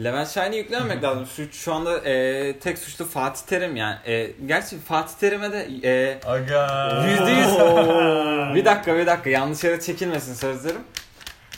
[0.04, 1.26] Levent Şahin'i yüklememek lazım.
[1.36, 3.96] Şu, şu anda e, tek suçlu Fatih Terim yani.
[4.06, 7.04] E, gerçi Fatih Terim'e de e, Aga.
[7.08, 7.48] Yüzde yüz.
[8.54, 10.82] bir dakika bir dakika yanlış yere çekilmesin sözlerim.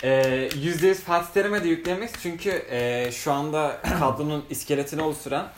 [0.05, 5.49] Ee, Yüzde yüz Fatih Terim'e de yüklemek çünkü e, şu anda kadronun iskeletini oluşturan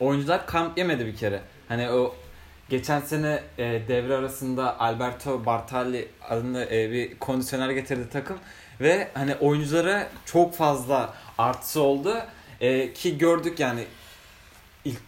[0.00, 1.40] oyuncular kamp yemedi bir kere.
[1.68, 2.14] Hani o
[2.68, 8.38] geçen sene e, devre arasında Alberto Bartalli adında e, bir kondisyoner getirdi takım
[8.80, 12.16] ve hani oyunculara çok fazla artısı oldu
[12.60, 13.84] E, ki gördük yani
[14.84, 14.98] ilk,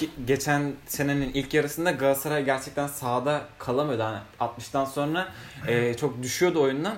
[0.00, 4.02] ilk- geçen senenin ilk yarısında Galatasaray gerçekten sahada kalamıyordu.
[4.02, 5.28] Hani 60'tan sonra
[5.66, 6.94] e, çok düşüyordu oyundan.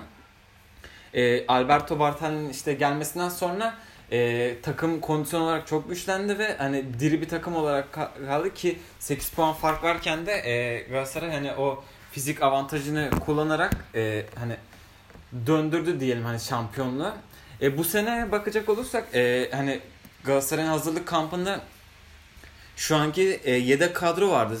[1.13, 3.73] E, Alberto Bartel'in işte gelmesinden sonra
[4.11, 8.79] e, takım kondisyon olarak çok güçlendi ve hani diri bir takım olarak ka- kaldı ki
[8.99, 14.55] 8 puan fark varken de e, Galatasaray hani o fizik avantajını kullanarak e, hani
[15.47, 17.11] döndürdü diyelim hani şampiyonluğu.
[17.61, 19.79] E, bu sene bakacak olursak e, hani
[20.23, 21.61] Galatasaray'ın hazırlık kampında
[22.75, 24.57] şu anki e, yedek kadro vardı.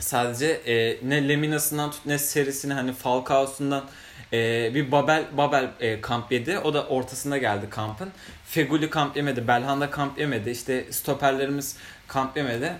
[0.00, 3.84] Sadece e, ne Lemina'sından tut ne serisine hani Falcao'sundan
[4.32, 6.58] e, bir Babel Babel e, kamp yedi.
[6.58, 8.10] O da ortasında geldi kampın.
[8.46, 9.48] Feguli kamp yemedi.
[9.48, 10.50] Belhanda kamp yemedi.
[10.50, 11.76] İşte stoperlerimiz
[12.08, 12.72] kamp yemedi.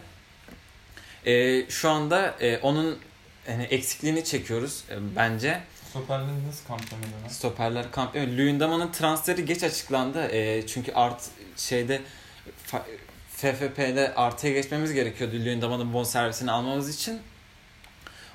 [1.27, 2.99] E, şu anda e, onun
[3.47, 5.61] hani eksikliğini çekiyoruz e, bence.
[5.91, 7.29] Stoperleriniz nasıl kamplamıyor lan?
[7.29, 8.37] Stoperler kamp yemedi.
[8.39, 10.27] Luyendama'nın transferi geç açıklandı.
[10.29, 11.23] E, çünkü art
[11.57, 12.01] şeyde
[12.67, 12.83] fa-
[13.37, 17.21] FFP'de artıya geçmemiz gerekiyordu Luyendama'nın bonservisini almamız için.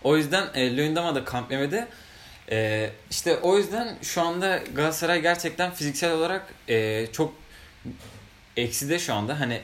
[0.03, 1.87] O yüzden e, Luyendama da kamp yemedi.
[2.51, 7.33] E, işte o yüzden şu anda Galatasaray gerçekten fiziksel olarak e, çok
[8.57, 9.39] ekside şu anda.
[9.39, 9.61] Hani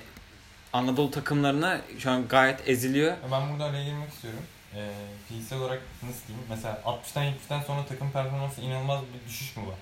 [0.74, 3.14] Anadolu takımlarına şu an gayet eziliyor.
[3.32, 4.40] Ben burada araya girmek istiyorum.
[4.76, 4.90] Ee,
[5.28, 6.46] fiziksel olarak nasıl diyeyim?
[6.50, 9.76] Mesela 60'tan 70'ten sonra takım performansı inanılmaz bir düşüş mü var?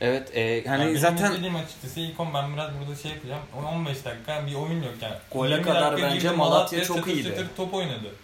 [0.00, 3.42] Evet e, hani Yani benim zaten istediğim açıkçası ilk 10 ben biraz burada şey yapacağım.
[3.74, 5.14] 15 dakika bir oyun yok yani.
[5.32, 7.28] Gole 20 kadar bence girdi, Malatya çok çatır iyiydi.
[7.28, 8.14] çatır top oynadı.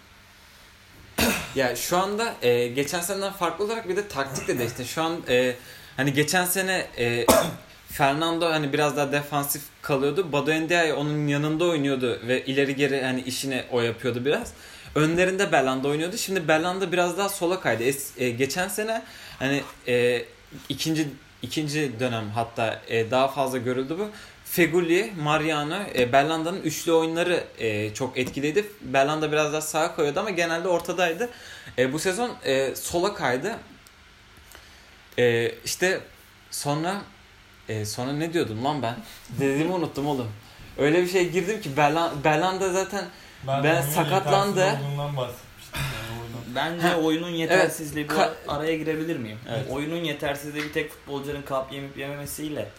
[1.55, 4.85] Ya şu anda e, geçen seneden farklı olarak bir de taktik de değişti.
[4.85, 5.55] Şu an e,
[5.97, 7.25] hani geçen sene e,
[7.91, 10.31] Fernando hani biraz daha defansif kalıyordu.
[10.31, 14.53] Badu Ndiaye onun yanında oynuyordu ve ileri geri hani işini o yapıyordu biraz.
[14.95, 16.17] Önlerinde Belanda oynuyordu.
[16.17, 17.83] Şimdi Belanda biraz daha sola kaydı.
[17.83, 19.01] Es, e, geçen sene
[19.39, 20.25] hani e,
[20.69, 21.07] ikinci
[21.41, 24.09] ikinci dönem hatta e, daha fazla görüldü bu.
[24.51, 28.65] Feguli, Mariano, e, Bellanda'nın üçlü oyunları e, çok etkiliydi.
[28.81, 31.29] Bellanda biraz daha sağa koyuyordu ama genelde ortadaydı.
[31.77, 33.55] E, bu sezon e, sola kaydı.
[35.19, 35.99] E, işte
[36.51, 37.01] sonra
[37.69, 38.95] e, sonra ne diyordum lan ben?
[39.39, 40.31] Dediğimi unuttum oğlum.
[40.77, 43.05] Öyle bir şey girdim ki Bella- Bellanda zaten
[43.47, 44.59] Ben oyunun sakatlandı.
[44.59, 44.79] Yani.
[46.55, 49.37] Bence Ha, oyunun yetersizliği bir Ka- araya girebilir miyim?
[49.49, 49.65] Evet.
[49.71, 52.69] Oyunun yetersizliği bir tek futbolcuların kap yemip yememesiyle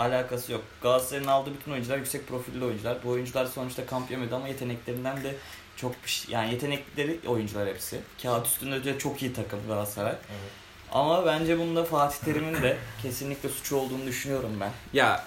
[0.00, 0.62] alakası yok.
[0.82, 2.98] Galatasaray'ın aldığı bütün oyuncular yüksek profilli oyuncular.
[3.04, 5.34] Bu oyuncular sonuçta kamp yemedi ama yeteneklerinden de
[5.76, 8.00] çok bir şey- yani yetenekleri oyuncular hepsi.
[8.22, 10.12] Kağıt üstünde de çok iyi takım Galatasaray.
[10.12, 10.50] Evet.
[10.92, 14.70] Ama bence bunda Fatih Terim'in de kesinlikle suçu olduğunu düşünüyorum ben.
[14.92, 15.24] Ya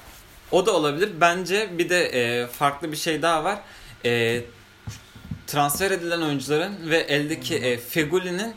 [0.52, 1.10] o da olabilir.
[1.22, 3.60] Bence bir de e, farklı bir şey daha var.
[4.06, 4.42] E,
[5.48, 8.56] transfer edilen oyuncuların ve eldeki e, Feguli'nin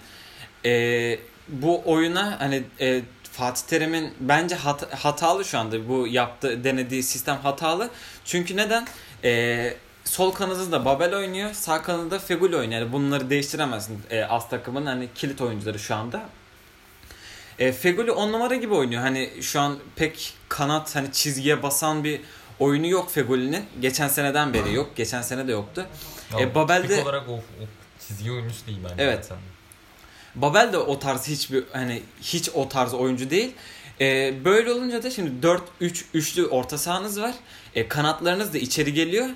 [0.64, 3.02] e, bu oyuna hani e,
[3.36, 7.90] Fatih Terim'in bence hat- hatalı şu anda bu yaptığı denediği sistem hatalı.
[8.24, 8.86] Çünkü neden?
[9.24, 12.80] E, sol kanadında Babel oynuyor, sağ kanadında Feguli oynuyor.
[12.80, 16.22] Yani bunları değiştiremezsin e, az takımın hani kilit oyuncuları şu anda.
[17.58, 19.02] E, Feguli 10 numara gibi oynuyor.
[19.02, 22.20] Hani şu an pek kanat hani çizgiye basan bir
[22.60, 23.64] oyunu yok Feguli'nin.
[23.80, 24.96] Geçen seneden beri yok.
[24.96, 25.86] Geçen sene de yoktu.
[26.32, 27.40] Ya, E, Babel'de- olarak o, o
[28.08, 29.02] çizgi oyuncusu değil bence.
[29.04, 29.24] Evet.
[29.24, 29.38] zaten.
[30.36, 33.52] Babel de o tarz hiçbir hani hiç o tarz oyuncu değil.
[34.00, 37.34] E, böyle olunca da şimdi 4 3 üçlü orta sahanız var.
[37.74, 39.28] E, kanatlarınız da içeri geliyor.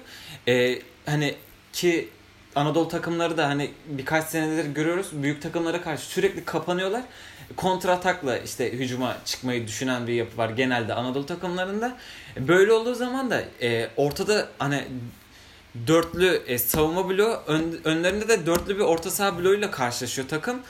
[0.49, 1.35] E, hani
[1.73, 2.09] ki
[2.55, 5.07] Anadolu takımları da hani birkaç senedir görüyoruz.
[5.13, 7.03] Büyük takımlara karşı sürekli kapanıyorlar.
[7.57, 11.97] Kontra atakla işte hücuma çıkmayı düşünen bir yapı var genelde Anadolu takımlarında.
[12.37, 14.85] Böyle olduğu zaman da e, ortada hani
[15.87, 20.61] dörtlü e, savunma bloğu ön- önlerinde de dörtlü bir orta saha bloğuyla karşılaşıyor takım.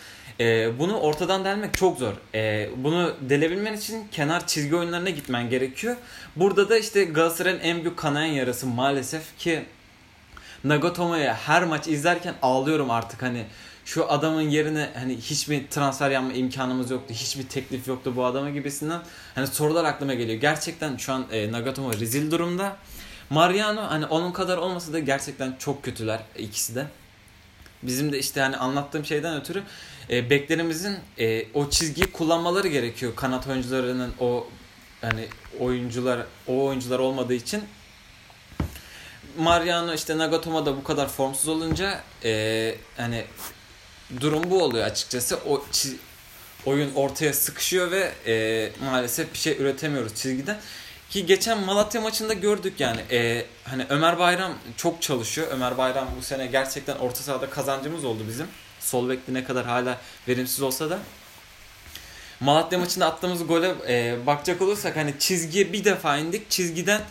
[0.41, 2.13] E, bunu ortadan delmek çok zor.
[2.35, 5.97] E, bunu delebilmen için kenar çizgi oyunlarına gitmen gerekiyor.
[6.37, 9.65] Burada da işte Galatasaray'ın en büyük kanayan yarası maalesef ki
[10.65, 13.45] Nagatomo'ya her maç izlerken ağlıyorum artık hani
[13.85, 17.15] şu adamın yerine hani hiçbir transfer yapma imkanımız yoktu.
[17.15, 19.01] Hiçbir teklif yoktu bu adama gibisinden.
[19.35, 20.41] Hani sorular aklıma geliyor.
[20.41, 22.77] Gerçekten şu an e, Nagatomo rezil durumda.
[23.31, 26.87] Mariano hani onun kadar olmasa da gerçekten çok kötüler ikisi de.
[27.83, 29.63] Bizim de işte hani anlattığım şeyden ötürü
[30.11, 33.13] e, beklerimizin e, o çizgiyi kullanmaları gerekiyor.
[33.17, 34.47] Kanat oyuncularının o
[35.01, 35.29] hani
[35.61, 37.63] oyuncular o oyuncular olmadığı için
[39.39, 43.25] Mariano işte Nagatomo da bu kadar formsuz olunca e, hani
[44.21, 45.37] durum bu oluyor açıkçası.
[45.37, 45.97] O çi-
[46.67, 50.59] oyun ortaya sıkışıyor ve e, maalesef bir şey üretemiyoruz çizgiden.
[51.11, 53.01] Ki geçen Malatya maçında gördük yani.
[53.11, 55.47] E, hani Ömer Bayram çok çalışıyor.
[55.51, 58.47] Ömer Bayram bu sene gerçekten orta sahada kazancımız oldu bizim.
[58.91, 59.99] Sol bekli ne kadar hala
[60.29, 60.99] verimsiz olsa da.
[62.41, 66.51] Malatya maçında attığımız gole e, bakacak olursak hani çizgiye bir defa indik.
[66.51, 67.03] Çizgiden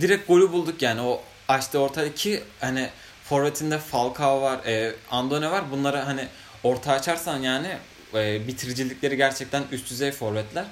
[0.00, 1.00] direkt golü bulduk yani.
[1.00, 2.90] O açtı ortadaki hani
[3.24, 5.70] Forvetinde Falcao var, e, Andone var.
[5.70, 6.26] Bunları hani
[6.62, 7.78] orta açarsan yani
[8.14, 10.64] e, bitiricilikleri gerçekten üst düzey forvetler.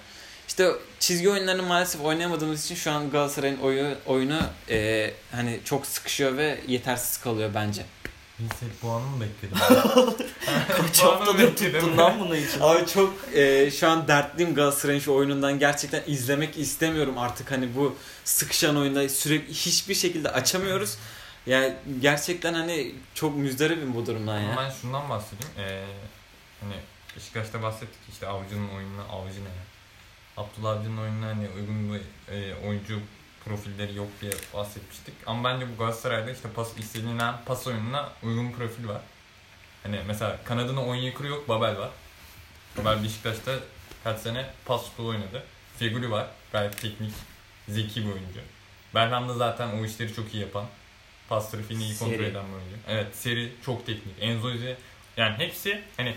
[0.49, 6.37] İşte çizgi oyunlarını maalesef oynayamadığımız için şu an Galatasaray'ın oyu, oyunu e, hani çok sıkışıyor
[6.37, 7.83] ve yetersiz kalıyor bence.
[8.39, 9.57] Bilsek puanı mı bekledim?
[10.77, 12.61] Kaç haftadır tuttun lan bunu için.
[12.61, 15.59] Abi çok e, şu an dertliyim Galatasaray'ın şu oyunundan.
[15.59, 20.99] Gerçekten izlemek istemiyorum artık hani bu sıkışan oyunda sürekli hiçbir şekilde açamıyoruz.
[21.47, 24.57] Yani gerçekten hani çok müzdaribim bu durumdan Ama ya.
[24.57, 25.55] ben şundan bahsedeyim.
[25.59, 25.85] Ee,
[26.61, 26.75] hani
[27.17, 29.65] Beşiktaş'ta bahsettik işte Avcı'nın oyununa, Avcı ne ya?
[30.37, 32.01] Abdullah Avcı'nın oyununa hani uygun bir
[32.35, 33.01] e, oyuncu
[33.49, 35.15] profilleri yok diye bahsetmiştik.
[35.27, 39.01] Ama bence bu Galatasaray'da işte pas istenilen pas oyununa uygun profil var.
[39.83, 41.91] Hani mesela kanadına Onyekuru yok, Babel var.
[42.79, 43.53] Babel Beşiktaş'ta
[44.05, 45.43] kaç sene pas futbolu oynadı.
[45.79, 47.13] Feguli var, gayet teknik,
[47.69, 48.41] zeki bir oyuncu.
[48.95, 50.67] Belham da zaten o işleri çok iyi yapan.
[51.29, 52.27] Pas trafiğini iyi kontrol Seri.
[52.27, 52.77] eden bir oyuncu.
[52.89, 54.15] Evet, seri çok teknik.
[54.21, 54.77] Enzo Ize
[55.17, 56.15] yani hepsi hani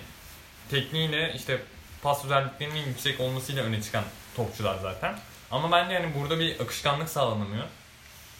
[0.71, 1.61] tekniğiyle işte
[2.03, 4.03] pas özelliklerinin yüksek olmasıyla öne çıkan
[4.35, 5.19] topçular zaten.
[5.51, 7.63] Ama bence yani burada bir akışkanlık sağlanamıyor.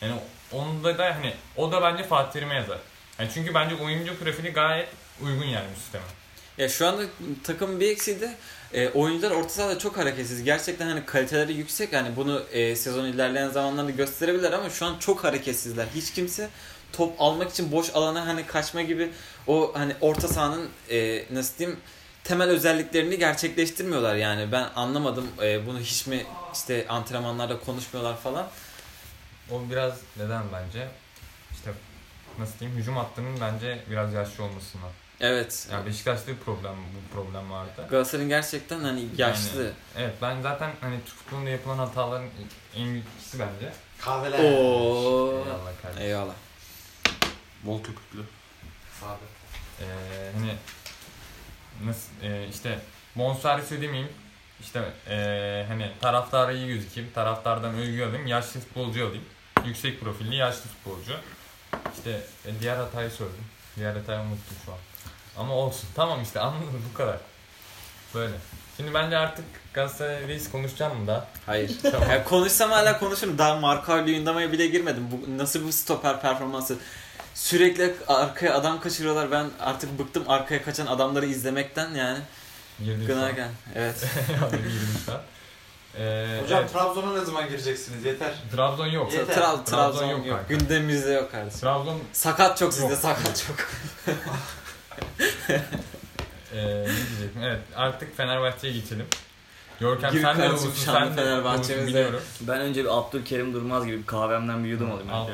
[0.02, 0.13] Yani
[0.52, 2.78] onda da hani o da bence Fatih Terim'e yazar.
[3.19, 4.88] Yani çünkü bence oyuncu profili gayet
[5.22, 6.04] uygun yani bu sisteme.
[6.58, 7.04] Ya şu anda
[7.43, 8.17] takımın bir eksiği
[8.74, 10.43] e, oyuncular orta sahada çok hareketsiz.
[10.43, 11.93] Gerçekten hani kaliteleri yüksek.
[11.93, 15.86] Yani bunu e, sezon ilerleyen zamanlarda gösterebilirler ama şu an çok hareketsizler.
[15.95, 16.50] Hiç kimse
[16.93, 19.10] top almak için boş alana hani kaçma gibi
[19.48, 21.80] o hani orta sahanın e, nasıl diyeyim
[22.30, 24.52] temel özelliklerini gerçekleştirmiyorlar yani.
[24.52, 28.48] Ben anlamadım e, bunu hiç mi işte antrenmanlarda konuşmuyorlar falan.
[29.52, 30.88] O biraz neden bence?
[31.52, 31.72] İşte
[32.39, 34.89] nasıl diyeyim hücum hattının bence biraz yaşlı olmasından.
[35.20, 35.68] Evet.
[35.72, 37.88] Yani Beşiktaş'ta bir problem bu problem vardı.
[37.89, 39.63] Galatasaray'ın gerçekten hani yaşlı.
[39.63, 42.28] Yani, evet ben zaten hani Türk futbolunda yapılan hataların
[42.76, 43.74] en büyüklüsü bence.
[44.02, 44.39] Kahveler.
[44.39, 45.32] Oo.
[45.32, 46.06] Eyvallah kardeşim.
[46.06, 46.34] Eyvallah.
[47.63, 48.20] Bol köpüklü.
[49.04, 49.26] Abi.
[49.82, 49.86] Ee,
[50.36, 50.56] hani
[51.86, 52.80] nasıl e, işte
[53.15, 54.10] bonservis ödemeyeyim
[54.62, 59.24] işte e, hani taraftara iyi gözükeyim taraftardan övgü alayım yaşlı futbolcu alayım.
[59.65, 61.13] Yüksek profilli yaşlı futbolcu.
[61.98, 63.46] İşte e, diğer hatayı söyledim.
[63.76, 64.78] Diğer hatayı unuttum şu an.
[65.38, 65.89] Ama olsun.
[65.96, 66.84] Tamam işte anladım.
[66.94, 67.18] Bu kadar.
[68.15, 68.34] Böyle.
[68.78, 71.28] Şimdi bence artık Galatasaray Reis konuşacağım mı daha?
[71.46, 71.72] Hayır.
[71.92, 72.10] tamam.
[72.10, 73.38] Ya konuşsam hala konuşurum.
[73.38, 75.08] Daha Marco Luyendama'ya bile girmedim.
[75.12, 76.78] Bu nasıl bir stoper performansı?
[77.43, 79.32] Sürekli arkaya adam kaçırıyorlar.
[79.32, 82.19] Ben artık bıktım arkaya kaçan adamları izlemekten yani.
[82.80, 83.36] girdim şu Gına an.
[83.36, 83.49] gel.
[83.75, 83.95] Evet.
[84.52, 85.21] girdim şu an.
[85.97, 88.06] Ee, Hocam evet, Trabzon'a ne zaman gireceksiniz?
[88.06, 88.34] Yeter.
[88.56, 89.36] Trabzon yok Yeter.
[89.36, 90.38] Tra- Trabzon yok yok.
[90.38, 90.54] kanka.
[90.54, 91.60] Gündemimizde yok kardeşim.
[91.60, 92.97] Trabzon Sakat çok sizde Yok.
[93.02, 93.58] sakat çok.
[96.54, 97.43] Ee, ne diyecektim?
[97.43, 99.06] Evet artık Fenerbahçe'ye geçelim.
[99.80, 100.41] Görkem Gir sen de
[100.86, 102.21] şanlı sen de biliyorum.
[102.41, 105.28] Ben önce bir Abdülkerim Durmaz gibi bir kahvemden bir yudum alayım Al.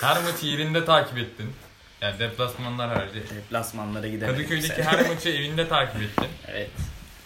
[0.00, 1.52] Her maçı yerinde takip ettin.
[2.00, 3.22] Yani deplasmanlar harici.
[3.36, 4.34] Deplasmanlara gidemedim.
[4.36, 6.28] Kadıköy'deki her maçı evinde takip ettin.
[6.48, 6.70] Evet.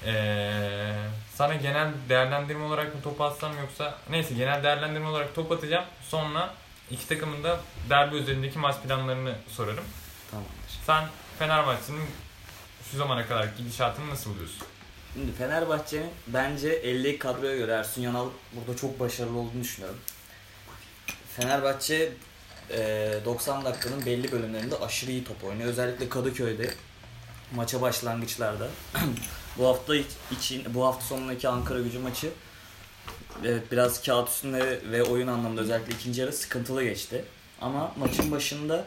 [0.07, 0.95] Ee,
[1.35, 5.85] sana genel değerlendirme olarak mı top atsam yoksa neyse genel değerlendirme olarak top atacağım.
[6.09, 6.55] Sonra
[6.91, 7.61] iki takımın da
[7.91, 9.85] derbi üzerindeki maç planlarını sorarım.
[10.31, 10.53] Tamamdır.
[10.87, 11.05] Sen
[11.39, 12.05] Fenerbahçe'nin
[12.91, 14.67] şu zamana kadar gidişatını nasıl buluyorsun?
[15.15, 19.99] Şimdi Fenerbahçe'nin bence 50 kadroya göre Ersun Yanal burada çok başarılı olduğunu düşünüyorum.
[21.37, 22.13] Fenerbahçe
[23.24, 25.68] 90 dakikanın belli bölümlerinde aşırı iyi top oynuyor.
[25.68, 26.74] Özellikle Kadıköy'de
[27.55, 28.68] maça başlangıçlarda.
[29.59, 29.94] bu hafta
[30.31, 32.31] için bu hafta sonundaki Ankara Gücü maçı
[33.44, 37.24] evet biraz kağıt üstünde ve oyun anlamında özellikle ikinci yarı sıkıntılı geçti.
[37.61, 38.85] Ama maçın başında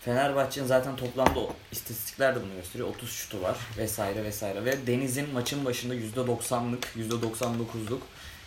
[0.00, 1.40] Fenerbahçe'nin zaten toplamda
[1.72, 2.88] istatistikler de bunu gösteriyor.
[2.88, 8.00] 30 şutu var vesaire vesaire ve Deniz'in maçın başında %90'lık, %99'luk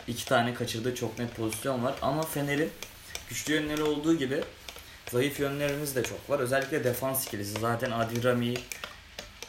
[0.07, 1.95] iki tane kaçırdığı çok net pozisyon var.
[2.01, 2.69] Ama Fener'in
[3.29, 4.43] güçlü yönleri olduğu gibi
[5.11, 6.39] zayıf yönlerimiz de çok var.
[6.39, 7.59] Özellikle defans ikilisi.
[7.61, 8.57] Zaten Adil Rami'yi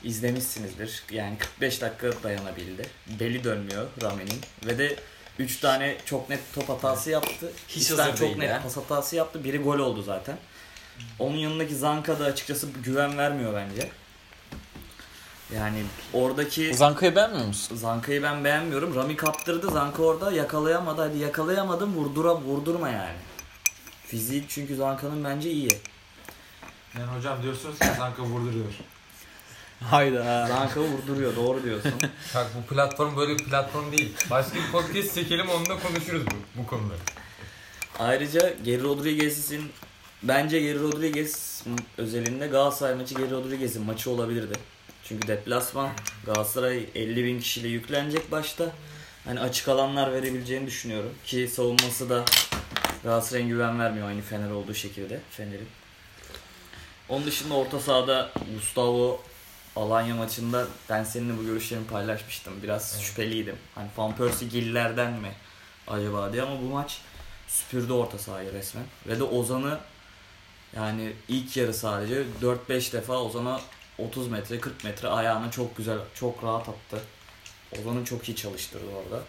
[0.04, 1.02] izlemişsinizdir.
[1.10, 2.86] Yani 45 dakika dayanabildi.
[3.20, 4.40] Beli dönmüyor Rami'nin.
[4.66, 4.96] Ve de
[5.38, 7.52] 3 tane çok net top hatası yaptı.
[7.68, 8.62] Hiç tane çok değil net ya.
[8.62, 9.44] pas hatası yaptı.
[9.44, 10.36] Biri gol oldu zaten.
[11.18, 13.90] Onun yanındaki Zanka da açıkçası güven vermiyor bence.
[15.54, 17.76] Yani oradaki Zanka'yı beğenmiyor musun?
[17.76, 18.94] Zanka'yı ben beğenmiyorum.
[18.94, 19.70] Rami kaptırdı.
[19.70, 21.02] Zanka orada yakalayamadı.
[21.02, 21.94] Hadi yakalayamadım.
[21.96, 23.16] Vurdura vurdurma yani.
[24.14, 25.68] Fizik çünkü Zanka'nın bence iyi.
[26.98, 28.72] Yani hocam diyorsunuz ki Zanka vurduruyor.
[29.80, 30.46] Hayda.
[30.46, 31.36] Zanka vurduruyor.
[31.36, 31.92] Doğru diyorsun.
[32.34, 34.12] Bak bu platform böyle bir platform değil.
[34.30, 36.98] Başka bir podcast çekelim onunla konuşuruz bu, bu konuları.
[37.98, 39.70] Ayrıca Geri Rodriguez'in
[40.22, 41.64] bence Geri Rodriguez
[41.98, 44.54] özelinde Galatasaray maçı Geri Rodriguez'in maçı olabilirdi.
[45.04, 45.90] Çünkü deplasman
[46.26, 48.72] Galatasaray 50 bin kişiyle yüklenecek başta.
[49.24, 51.10] Hani açık alanlar verebileceğini düşünüyorum.
[51.24, 52.24] Ki savunması da
[53.04, 55.20] Galatasaray'ın güven vermiyor aynı Fener olduğu şekilde.
[55.30, 55.68] Fener'in.
[57.08, 59.20] Onun dışında orta sahada Gustavo
[59.76, 62.62] Alanya maçında ben seninle bu görüşlerimi paylaşmıştım.
[62.62, 63.04] Biraz Evet.
[63.06, 63.56] şüpheliydim.
[63.74, 65.32] Hani Van Persie gillerden mi
[65.88, 66.98] acaba diye ama bu maç
[67.48, 68.84] süpürdü orta sahayı resmen.
[69.06, 69.78] Ve de Ozan'ı
[70.76, 73.60] yani ilk yarı sadece 4-5 defa Ozan'a
[73.98, 77.00] 30 metre 40 metre ayağını çok güzel çok rahat attı.
[77.80, 79.22] Ozan'ı çok iyi çalıştırdı orada.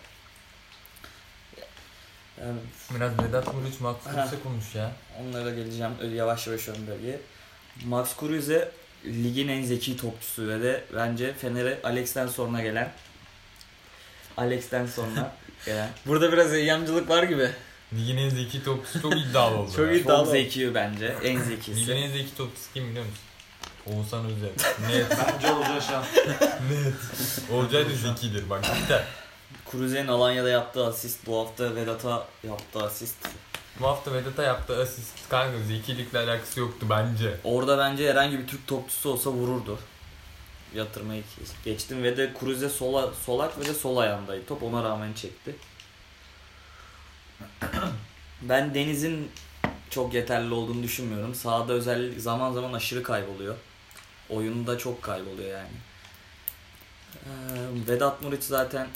[2.41, 2.57] Yani
[2.95, 3.95] Biraz Vedat Muriç, Max.
[4.03, 4.91] Kruse konuş ya.
[5.21, 7.19] Onlara geleceğim öyle yavaş yavaş ön bölgeye.
[7.85, 8.71] Max Kruse
[9.05, 12.91] ligin en zeki topçusu ve de bence Fener'e Alex'ten sonra gelen
[14.37, 15.31] Alex'ten sonra
[15.65, 17.49] gelen Burada biraz eyyamcılık var gibi.
[17.93, 19.71] Ligin en zeki topçusu çok iddialı oldu.
[19.75, 20.25] Çok iddialı.
[20.25, 21.91] çok zeki bence en Ligin zekisi.
[21.91, 23.19] en zeki topçusu kim biliyor musun?
[23.85, 24.49] Oğuzhan Özel.
[24.89, 25.05] Net.
[25.33, 26.03] Bence Olca Şan.
[26.71, 26.93] Net.
[27.51, 29.03] Olcay da zekidir bak cidden.
[29.77, 33.15] Kruse'nin Alanya'da yaptığı asist bu hafta Vedat'a yaptığı asist.
[33.79, 37.37] Bu hafta Vedat'a yaptığı asist kanka zekilikle alakası yoktu bence.
[37.43, 39.79] Orada bence herhangi bir Türk topçusu olsa vururdu.
[40.75, 41.23] Yatırmayı
[41.65, 44.45] geçtim ve de Kruse sola, solak ve de sol ayağındaydı.
[44.45, 45.55] Top ona rağmen çekti.
[48.41, 49.31] Ben Deniz'in
[49.89, 51.35] çok yeterli olduğunu düşünmüyorum.
[51.35, 53.55] Sahada özellikle zaman zaman aşırı kayboluyor.
[54.29, 55.77] Oyunda çok kayboluyor yani.
[57.87, 58.87] Vedat Muriç zaten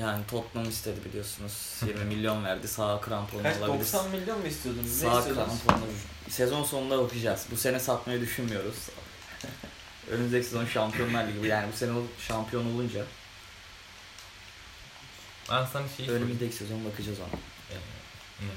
[0.00, 1.80] yani Tottenham istedi biliyorsunuz.
[1.86, 2.68] 20 milyon verdi.
[2.68, 3.80] Sağ kramponu Kaç alabilir.
[3.80, 5.02] 90 milyon mu istiyordunuz?
[5.02, 5.62] Ne Sağ istiyordunuz?
[5.66, 5.90] kramponu.
[6.28, 7.46] Sezon sonunda bakacağız.
[7.50, 8.76] Bu sene satmayı düşünmüyoruz.
[10.10, 11.46] Önümüzdeki sezon Şampiyonlar Ligi.
[11.46, 11.92] Yani bu sene
[12.28, 13.04] şampiyon olunca
[15.50, 17.26] Ben sana şey önümüzdeki sezon bakacağız ona.
[17.70, 17.78] Ee,
[18.40, 18.52] ne?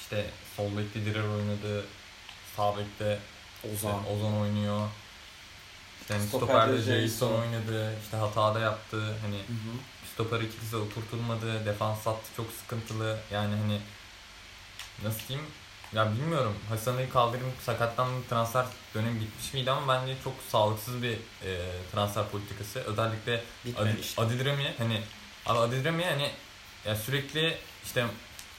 [0.00, 1.84] İşte sol bekte Direr oynadı.
[2.56, 3.18] Sağ bekte
[3.74, 4.10] Ozan.
[4.12, 4.88] Ozan oynuyor.
[6.08, 7.32] Hani Stoperde Jason.
[7.32, 7.94] Oynadı.
[8.04, 8.96] İşte hatada yaptı.
[9.22, 9.76] Hani Hı hı.
[10.14, 11.66] stoper ikilisi oturtulmadı.
[11.66, 13.18] Defans hattı çok sıkıntılı.
[13.32, 13.80] Yani hani
[15.04, 15.48] nasıl diyeyim?
[15.92, 16.54] Ya bilmiyorum.
[16.68, 21.12] Hasan Ali Kaldırım sakatlanma transfer dönemi bitmiş miydi ama bence çok sağlıksız bir
[21.44, 21.60] e,
[21.92, 22.80] transfer politikası.
[22.80, 24.20] Özellikle Adi, Bitmemişti.
[24.20, 25.00] Adil Rami hani
[25.84, 26.30] Rami hani
[26.86, 28.06] ya sürekli işte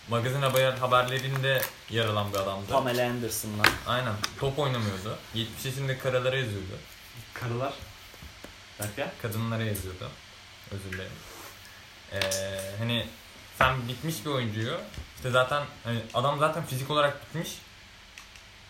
[0.09, 2.71] magazin haber haberlerinde yer alan bir adamdı.
[2.71, 3.63] Pamela Anderson'la.
[3.87, 4.13] Aynen.
[4.39, 5.17] Top oynamıyordu.
[5.33, 6.77] 70 yaşında karalara yazıyordu.
[7.39, 7.73] Karılar.
[8.79, 9.11] Derken?
[9.21, 10.09] Kadınlara yazıyordu.
[10.71, 11.11] Özür dilerim.
[12.13, 12.19] Ee,
[12.77, 13.07] hani
[13.57, 14.77] sen bitmiş bir oyuncuyu
[15.15, 17.57] işte zaten hani adam zaten fizik olarak bitmiş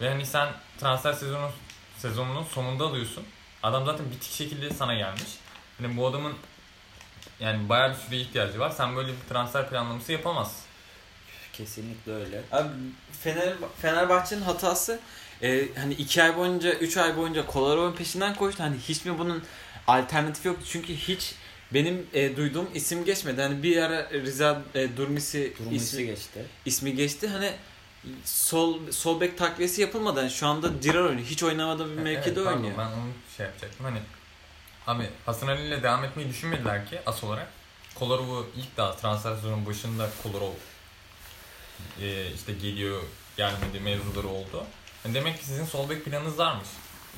[0.02, 1.52] ve hani sen transfer sezonu
[1.98, 3.26] sezonunun sonunda alıyorsun.
[3.64, 5.38] Adam zaten bitik şekilde sana gelmiş.
[5.82, 6.34] Hani bu adamın
[7.40, 8.70] yani bayağı bir süre ihtiyacı var.
[8.70, 10.62] Sen böyle bir transfer planlaması yapamazsın.
[11.54, 12.42] Kesinlikle öyle.
[12.52, 12.70] Abi
[13.22, 15.00] Fener, Fenerbahçe'nin hatası
[15.44, 18.64] e, hani iki ay boyunca, üç ay boyunca Kolarov'un peşinden koştu.
[18.64, 19.44] Hani hiç mi bunun
[19.88, 20.66] alternatifi yoktu?
[20.70, 21.36] Çünkü hiç
[21.74, 23.42] benim e, duyduğum isim geçmedi.
[23.42, 26.46] Hani bir ara Rıza e, Durmisi Durmuş'u ismi, geçti.
[26.66, 27.28] ismi geçti.
[27.28, 27.52] Hani
[28.26, 30.20] sol sol bek takviyesi yapılmadı.
[30.20, 31.28] Yani şu anda Dirar oynuyor.
[31.28, 32.78] Hiç oynamadığı bir mevkide Evet, pardon, oynuyor.
[32.78, 33.86] Ben onu şey yapacaktım.
[33.86, 34.00] Hani
[34.88, 37.48] abi Hasan Ali ile devam etmeyi düşünmediler ki as olarak.
[37.96, 40.54] Kolarov'u ilk daha transfer sezonunun başında Kolarov
[42.02, 43.02] e, işte geliyor
[43.38, 44.66] gelmedi mevzuları oldu.
[45.06, 46.68] Yani demek ki sizin sol bek planınız varmış.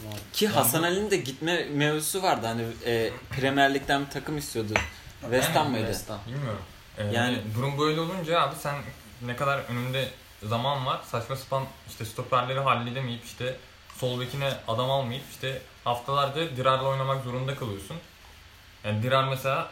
[0.08, 0.20] Var.
[0.34, 2.48] Ki Yani Hasan Ali'nin de gitme mevzusu vardı.
[2.48, 4.74] Hani e, Premier Lig'den bir takım istiyordu.
[5.22, 5.86] West Ham mıydı?
[5.86, 6.20] West Ham.
[6.28, 6.62] Bilmiyorum.
[6.98, 8.76] Ee, Yani- yani durum böyle olunca abi sen
[9.22, 10.10] ne kadar önünde
[10.44, 13.58] zaman var saçma sapan işte stoperleri halledemeyip işte
[13.98, 17.98] sol bekine adam almayıp işte haftalarca Dirar'la oynamak zorunda kalıyorsun.
[18.84, 19.70] Yani Dirar mesela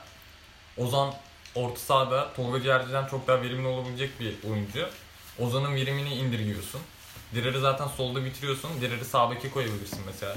[0.78, 1.14] Ozan
[1.56, 4.90] orta sahada Tolga Ciğerci'den çok daha verimli olabilecek bir oyuncu.
[5.40, 6.82] Ozan'ın verimini indirgiyorsun.
[7.36, 8.82] Dirar'ı zaten solda bitiriyorsun.
[8.82, 10.36] Dirar'ı sağ beke koyabilirsin mesela.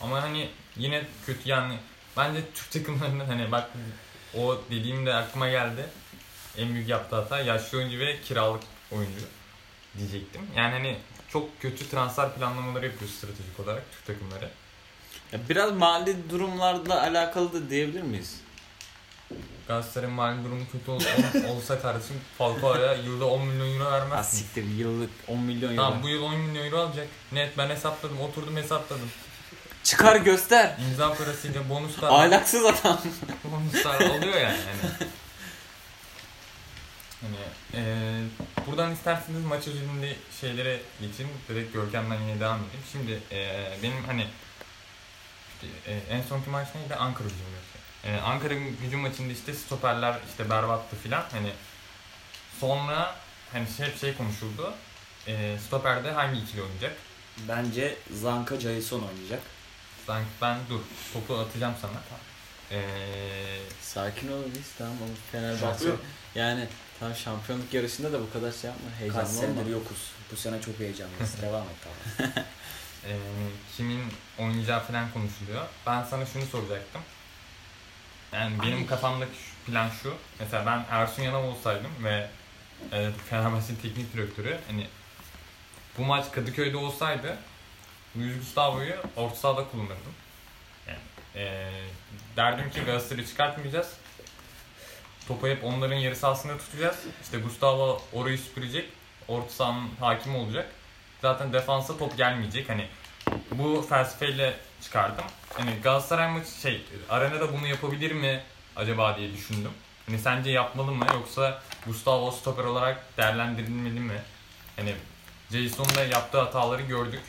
[0.00, 1.78] Ama hani yine kötü yani
[2.16, 3.70] bence Türk takımlarının hani bak
[4.34, 5.86] o dediğim de aklıma geldi.
[6.58, 9.24] En büyük yaptığı hata yaşlı oyuncu ve kiralık oyuncu
[9.98, 10.42] diyecektim.
[10.56, 10.96] Yani hani
[11.28, 14.50] çok kötü transfer planlamaları yapıyor stratejik olarak Türk takımları.
[15.32, 18.40] Ya biraz mali durumlarla alakalı da diyebilir miyiz?
[19.68, 24.38] Galatasaray'ın mali durumu kötü ol, ol- olsa kardeşim Falcao'ya yılda 10 milyon euro vermezsin.
[24.38, 25.82] siktir yıllık 10 milyon euro.
[25.84, 27.06] Tamam bu yıl 10 milyon euro alacak.
[27.32, 29.10] Net ben hesapladım oturdum hesapladım.
[29.84, 30.76] Çıkar göster.
[30.90, 33.00] İmza parasıyla bonuslar, Ahlaksız adam.
[33.44, 34.56] bonuslar alıyor yani.
[34.66, 35.08] Hani,
[37.22, 37.36] hani
[37.74, 38.22] eee,
[38.66, 41.32] buradan isterseniz maç özelinde şeylere geçeyim.
[41.48, 42.84] Direkt Görkem'den yine devam edeyim.
[42.92, 44.26] Şimdi eee, benim hani
[45.54, 46.94] işte, eee, en sonki maç neydi?
[46.94, 47.36] Ankara gücü
[48.04, 51.24] Eee, Ankara gücü maçında işte stoperler işte berbattı filan.
[51.32, 51.52] Hani
[52.60, 53.16] sonra
[53.52, 54.74] hani hep şey konuşuldu.
[55.26, 56.92] Eee stoperde hangi ikili oynayacak?
[57.48, 59.40] Bence Zanka Jason oynayacak.
[60.08, 60.80] Ben, ben dur
[61.12, 61.92] topu atacağım sana.
[62.70, 65.60] Ee, Sakin ol biz tamam ama Fenerbahçe.
[65.60, 65.98] Şampiyon.
[66.34, 66.68] Yani
[67.00, 68.86] tam şampiyonluk yarışında da bu kadar şey yapma.
[68.90, 69.70] Kaç Heyecanlı senedir olma.
[69.70, 69.98] yokuz.
[70.32, 71.34] Bu sene çok heyecanlıyız.
[71.42, 72.30] Devam et tamam.
[73.06, 73.12] e,
[73.76, 74.02] kimin
[74.38, 75.66] oynayacağı falan konuşuluyor.
[75.86, 77.02] Ben sana şunu soracaktım.
[78.34, 80.14] Yani benim kafamdaki şu- plan şu.
[80.40, 82.28] Mesela ben Ersun Yanal olsaydım ve
[82.92, 84.86] e, Fenerbahçe'nin teknik direktörü hani
[85.98, 87.36] bu maç Kadıköy'de olsaydı
[88.16, 90.14] Luis Gustavo'yu orta sahada kullanırdım.
[90.88, 90.98] Yani,
[91.36, 91.70] e,
[92.36, 93.92] derdim ki Galatasaray'ı çıkartmayacağız.
[95.28, 96.96] Topu hep onların yarı sahasında tutacağız.
[97.22, 98.88] İşte Gustavo orayı süpürecek.
[99.28, 100.66] Orta sahanın hakimi olacak.
[101.22, 102.68] Zaten defansa top gelmeyecek.
[102.68, 102.88] Hani
[103.50, 104.54] bu felsefeyle
[104.84, 105.24] çıkardım.
[105.54, 108.42] Hani Galatasaray maçı şey arenada bunu yapabilir mi
[108.76, 109.70] acaba diye düşündüm.
[110.06, 114.22] Hani sence yapmalı mı yoksa Gustavo stoper olarak değerlendirilmeli mi?
[114.76, 114.94] Hani
[115.50, 117.22] Jason'un da yaptığı hataları gördük.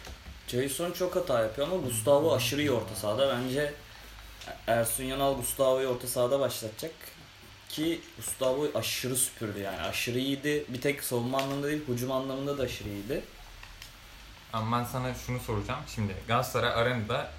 [0.47, 3.37] Jason çok hata yapıyor ama Gustavo aşırı iyi orta sahada.
[3.37, 3.73] Bence
[4.67, 6.91] Ersun Yanal Gustavo'yu orta sahada başlatacak.
[7.69, 9.81] Ki Gustavo aşırı süpürdü yani.
[9.81, 10.65] Aşırı iyiydi.
[10.69, 13.23] Bir tek savunma anlamında değil, hücum anlamında da aşırı iyiydi.
[14.53, 15.79] Ama ben sana şunu soracağım.
[15.95, 17.31] Şimdi Galatasaray arenada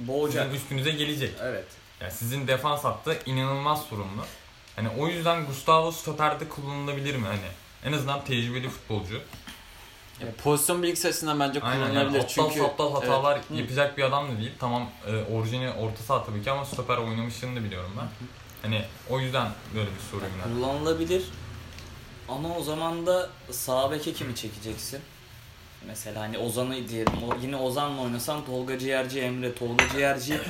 [0.00, 0.44] Boğacak.
[0.44, 1.34] sizin üstünüze gelecek.
[1.42, 1.64] Evet.
[2.00, 4.22] Yani sizin defans hattı inanılmaz sorunlu.
[4.76, 7.26] Hani o yüzden Gustavo stoperde kullanılabilir mi?
[7.26, 7.38] Hani
[7.84, 9.14] en azından tecrübeli futbolcu.
[10.20, 12.20] Ya, pozisyon bilgisi açısından bence Aynen yani kullanılabilir.
[12.22, 13.60] aptal çünkü saptal hatalar Evet.
[13.60, 14.52] yapacak bir adam da değil.
[14.58, 18.08] Tamam e, orijini orta saha tabii ki ama stoper oynamışlığını da biliyorum ben.
[18.62, 20.54] Hani o yüzden böyle bir soru yöneldim.
[20.54, 21.22] Kullanılabilir.
[22.28, 25.00] Ama o zaman da sağ beke kimi çekeceksin?
[25.86, 27.12] Mesela hani Ozan'ı diyelim.
[27.30, 29.54] O, yine Ozan'la oynasan Tolga Ciğerci, Emre.
[29.54, 30.40] Tolga Ciğerci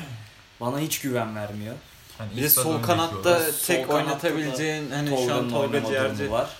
[0.60, 1.74] bana hiç güven vermiyor.
[2.18, 3.54] Hani bir de ilk sol kanatta bekliyoruz.
[3.56, 6.30] Sol tek kanatta oynatabileceğin hani şu an Tolga Ciğerci.
[6.30, 6.50] var.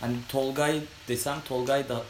[0.00, 2.02] Hani Tolgay desem Tolgay da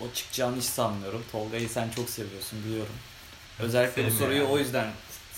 [0.00, 1.24] o çıkacağını hiç sanmıyorum.
[1.32, 2.94] Tolgay'ı sen çok seviyorsun biliyorum.
[3.60, 4.48] Özellikle bu soruyu yani.
[4.48, 4.86] o yüzden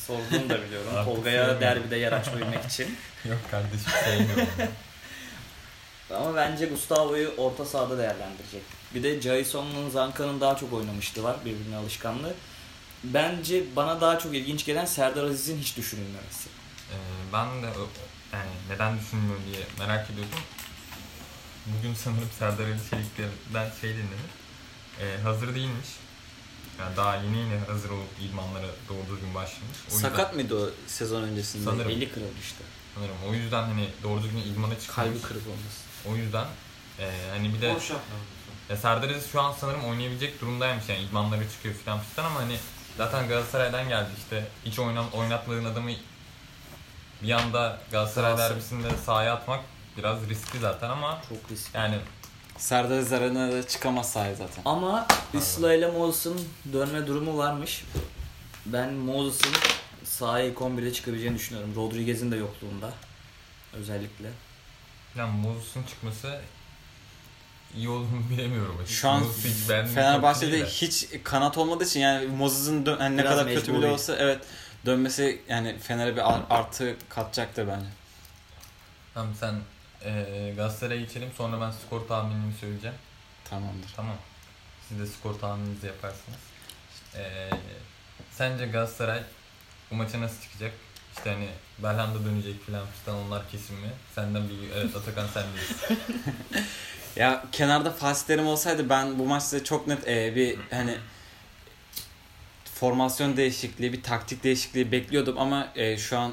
[0.07, 1.05] sorduğunu da biliyorum.
[1.05, 2.97] Tolga'ya derbide yer açabilmek için.
[3.25, 4.47] Yok kardeşim sevmiyorum.
[6.11, 8.63] Ama bence Gustavo'yu orta sahada değerlendirecek.
[8.95, 12.35] Bir de Jason'un Zanka'nın daha çok oynamıştı var birbirine alışkanlığı.
[13.05, 16.49] Bence bana daha çok ilginç gelen Serdar Aziz'in hiç düşünülmemesi.
[16.93, 16.97] Ee,
[17.33, 17.67] ben de
[18.33, 20.39] yani neden düşünmüyor diye merak ediyordum.
[21.67, 24.31] Bugün sanırım Serdar Ali Çelikler'den şey dinledim.
[25.01, 25.89] Ee, hazır değilmiş.
[26.81, 29.79] Yani daha yeni yeni hazır olup idmanlara doğru düzgün başlamış.
[29.91, 31.65] O yüzden- Sakat mıydı o sezon öncesinde?
[31.65, 31.91] Sanırım.
[31.91, 32.63] Eli kırılmıştı.
[32.95, 33.17] Sanırım.
[33.31, 34.97] O yüzden hani doğru düzgün idmana çıkmış.
[34.97, 35.86] Kalbi kırık olması.
[36.13, 36.47] O yüzden
[36.99, 37.91] e, hani bir de Boş
[38.71, 42.57] ya Serdar Aziz şu an sanırım oynayabilecek durumdaymış yani idmanlara çıkıyor filan filan ama hani
[42.97, 45.91] zaten Galatasaray'dan geldi işte hiç oynam oynatmadığın adamı
[47.23, 48.51] bir anda Galatasaray Galatasaray.
[48.51, 49.61] derbisinde sahaya atmak
[49.99, 51.77] biraz riskli zaten ama Çok riskli.
[51.77, 51.99] yani
[52.59, 54.63] Serdar Zarı'na da çıkamaz sahaya zaten.
[54.65, 56.41] Ama Isla ile Moses'ın
[56.73, 57.85] dönme durumu varmış.
[58.67, 59.53] Ben Moses'ın
[60.05, 61.73] sahaya ilk 11'de çıkabileceğini düşünüyorum.
[61.77, 62.91] Rodriguez'in de yokluğunda.
[63.73, 64.29] Özellikle.
[65.17, 66.41] Yani Moses'un çıkması
[67.77, 68.75] iyi olduğunu bilemiyorum.
[68.75, 69.01] açıkçası.
[69.01, 69.25] Şu an
[69.69, 73.87] beğendiğim Fenerbahçe'de hiç kanat olmadığı için yani Moses'ın dö- hani ne Biraz kadar kötü bile
[73.87, 74.45] olsa evet
[74.87, 77.87] dönmesi yani Fener'e bir ar- artı katacaktır bence.
[79.15, 79.55] Tamam sen
[80.05, 82.97] e, Galatasaray'a geçelim sonra ben skor tahminimi söyleyeceğim.
[83.45, 83.89] Tamamdır.
[83.97, 84.17] Tamam.
[84.89, 86.39] Siz de skor tahmininizi yaparsınız.
[87.17, 87.51] Ee,
[88.31, 89.23] sence Galatasaray
[89.91, 90.73] bu maça nasıl çıkacak?
[91.17, 91.49] İşte hani
[91.79, 93.89] Belhanda dönecek falan filan onlar kesin mi?
[94.15, 95.71] Senden bir evet Atakan sendeyiz.
[97.17, 100.95] Ya kenarda Fatih Terim olsaydı ben bu maçta çok net e, bir hani
[102.75, 106.33] formasyon değişikliği, bir taktik değişikliği bekliyordum ama e, şu an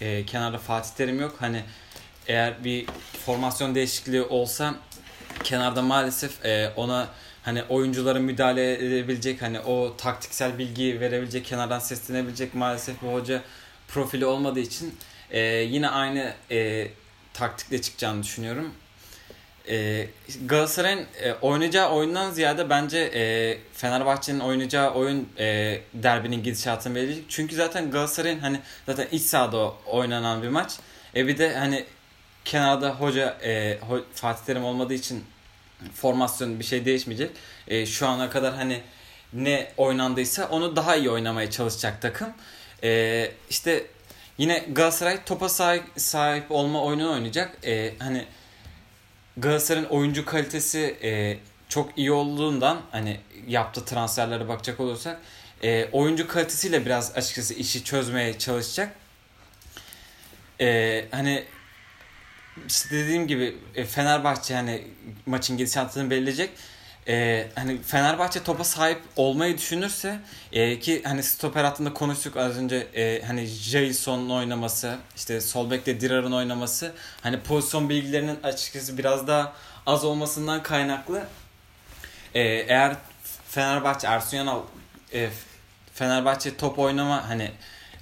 [0.00, 1.36] e, kenarda Fatih Terim yok.
[1.40, 1.62] Hani
[2.26, 2.86] eğer bir
[3.26, 4.74] formasyon değişikliği olsa
[5.44, 7.08] kenarda maalesef e, ona
[7.42, 13.42] hani oyunculara müdahale edebilecek hani o taktiksel bilgiyi verebilecek kenardan seslenebilecek maalesef bu hoca
[13.94, 14.94] profili olmadığı için
[15.30, 16.88] e, yine aynı e,
[17.34, 18.74] taktikle çıkacağını düşünüyorum.
[19.68, 20.06] E,
[20.46, 27.24] Galatasaray'ın e, oynayacağı oyundan ziyade bence e, Fenerbahçe'nin oynayacağı oyun e, derbinin gidişatını belirleyecek.
[27.28, 30.72] Çünkü zaten Galatasaray'ın hani zaten iç sahada oynanan bir maç.
[31.16, 31.84] E bir de hani
[32.44, 35.24] kenarda hoca e, ho- Fatih Terim olmadığı için
[35.94, 37.30] formasyon bir şey değişmeyecek.
[37.68, 38.80] E, şu ana kadar hani
[39.32, 42.28] ne oynandıysa onu daha iyi oynamaya çalışacak takım.
[42.84, 43.86] E, işte
[44.38, 47.58] yine Galatasaray topa sahip, sahip olma oyununu oynayacak.
[47.66, 48.24] E, hani
[49.36, 55.20] Galatasaray'ın oyuncu kalitesi e, çok iyi olduğundan hani yaptığı transferlere bakacak olursak
[55.64, 58.96] e, oyuncu kalitesiyle biraz açıkçası işi çözmeye çalışacak.
[60.60, 61.44] E, hani
[62.68, 64.84] işte dediğim gibi e, Fenerbahçe hani
[65.26, 66.50] maçın gidişatını belirleyecek.
[67.08, 70.18] E, hani Fenerbahçe topa sahip olmayı düşünürse
[70.52, 76.00] e, ki hani stoper hattında konuştuk az önce e, hani Jason'un oynaması işte sol bekte
[76.00, 76.92] Dirar'ın oynaması
[77.22, 79.52] hani pozisyon bilgilerinin açıkçası biraz daha
[79.86, 81.24] az olmasından kaynaklı
[82.34, 82.96] e, eğer
[83.48, 84.60] Fenerbahçe Ersun Yanal
[85.12, 85.28] e,
[85.94, 87.50] Fenerbahçe top oynama hani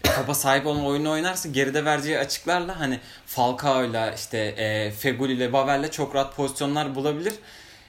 [0.03, 5.91] topa sahip olma oyunu oynarsa geride vereceği açıklarla hani Falcao'yla işte e, Feguli ile Babel'le
[5.91, 7.35] çok rahat pozisyonlar bulabilir.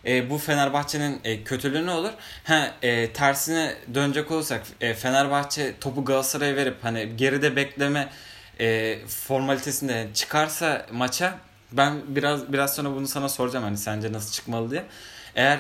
[0.05, 2.11] E, bu Fenerbahçe'nin e, kötülüğü ne olur?
[2.43, 8.09] Ha, e, tersine dönecek olursak e, Fenerbahçe topu Galatasaray'a verip hani geride bekleme
[8.59, 11.39] e, formalitesinde çıkarsa maça
[11.71, 14.83] ben biraz biraz sonra bunu sana soracağım hani sence nasıl çıkmalı diye.
[15.35, 15.59] Eğer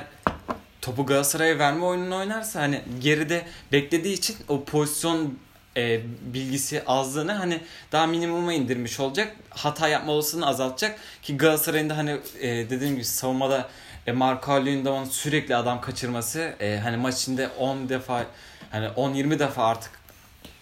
[0.81, 5.37] topu Galatasaray'a verme oyununu oynarsa hani geride beklediği için o pozisyon
[5.77, 6.01] e,
[6.33, 9.35] bilgisi azlığını hani daha minimuma indirmiş olacak.
[9.49, 13.69] Hata yapma olasılığını azaltacak ki Galatasaray'ın da hani e, dediğim gibi savunmada
[14.07, 18.25] e, Marco Lündoğan sürekli adam kaçırması e, hani maç içinde 10 defa
[18.71, 19.91] hani 10-20 defa artık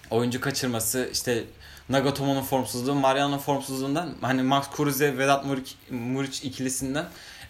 [0.10, 1.44] oyuncu kaçırması işte
[1.90, 7.06] Nagatomo'nun formsuzluğu, Mariano'nun formsuzluğundan hani Max Kruse, Vedat Muric, Muric ikilisinden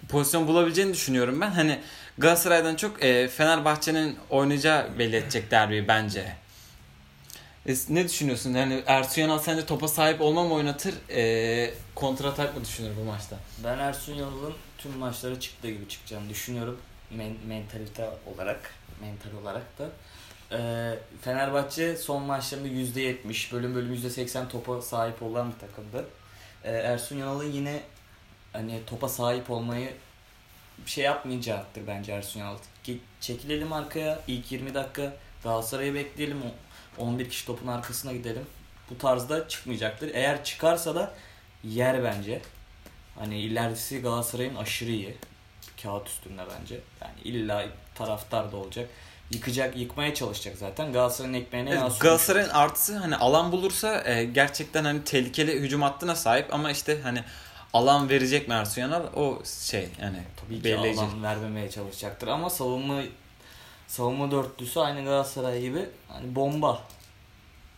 [0.09, 1.51] pozisyon bulabileceğini düşünüyorum ben.
[1.51, 1.79] Hani
[2.17, 6.35] Galatasaray'dan çok e, Fenerbahçe'nin oynayacağı belli edecek derbi bence.
[7.67, 8.53] E, ne düşünüyorsun?
[8.53, 10.93] Yani Ersun Yanal sence topa sahip olma mı oynatır?
[11.09, 13.37] E, kontratak mı düşünür bu maçta?
[13.63, 16.79] Ben Ersun Yanal'ın tüm maçlara çıktığı gibi çıkacağını düşünüyorum.
[17.11, 19.89] Men- mentalite olarak, mental olarak da.
[20.51, 26.05] Ee, Fenerbahçe son maçlarında %70, bölüm bölüm %80 topa sahip olan bir takımdı.
[26.63, 27.81] Ee, Ersun Yanal'ın yine
[28.53, 29.93] hani topa sahip olmayı
[30.85, 32.57] bir şey yapmayacaktır bence Ersun Yanal.
[33.21, 35.13] Çekilelim arkaya ilk 20 dakika
[35.43, 36.41] Galatasaray'ı bekleyelim.
[36.41, 36.51] O-
[37.03, 38.45] 11 kişi topun arkasına gidelim.
[38.89, 40.11] Bu tarzda çıkmayacaktır.
[40.13, 41.13] Eğer çıkarsa da
[41.63, 42.41] yer bence.
[43.19, 45.17] Hani ilerisi Galatasaray'ın aşırı iyi.
[45.83, 46.79] Kağıt üstünde bence.
[47.01, 48.89] Yani illa taraftar da olacak.
[49.31, 50.93] Yıkacak, yıkmaya çalışacak zaten.
[50.93, 56.15] Galatasaray'ın ekmeğine Evet, sürmüş Galatasaray'ın artısı hani alan bulursa e, gerçekten hani tehlikeli hücum hattına
[56.15, 57.23] sahip ama işte hani
[57.73, 63.01] alan verecek mi Ersun Yanal o şey yani Tabii ki alan vermemeye çalışacaktır ama savunma
[63.87, 66.81] savunma dörtlüsü aynı Galatasaray gibi hani bomba.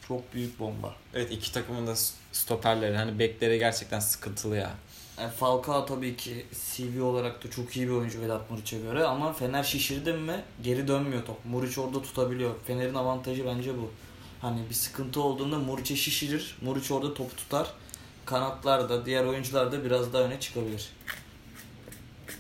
[0.07, 0.95] Çok büyük bomba.
[1.13, 1.95] Evet iki takımın da
[2.31, 4.71] stoperleri hani bekleri gerçekten sıkıntılı ya.
[5.19, 9.33] Yani Falcao tabii ki CV olarak da çok iyi bir oyuncu Vedat Muriç'e göre ama
[9.33, 11.45] Fener şişirdi mi geri dönmüyor top.
[11.45, 12.51] Muriç orada tutabiliyor.
[12.67, 13.91] Fener'in avantajı bence bu.
[14.41, 16.57] Hani bir sıkıntı olduğunda Muriç'e şişirir.
[16.61, 17.73] Muriç orada topu tutar.
[18.25, 20.89] Kanatlar da diğer oyuncular da biraz daha öne çıkabilir.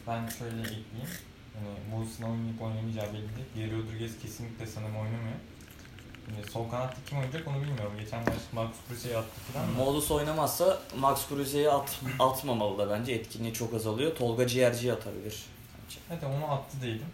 [0.07, 1.09] Ben şöyle ekleyeyim.
[1.53, 3.47] Hani Mouss'un oynayıp oynamayacağı belli değil.
[3.55, 5.35] Geri Rodriguez kesinlikle sanırım oynamıyor.
[6.25, 7.93] Şimdi sol kanatta kim oynayacak onu bilmiyorum.
[7.99, 9.69] Geçen maç Max Kruse'yi attı falan.
[9.69, 13.11] Modus oynamazsa Max Kruse'yi at, atmamalı da bence.
[13.13, 14.15] Etkinliği çok azalıyor.
[14.15, 15.45] Tolga Ciğerci'yi atabilir.
[15.83, 15.99] Bence.
[16.09, 17.07] Evet onu attı değilim.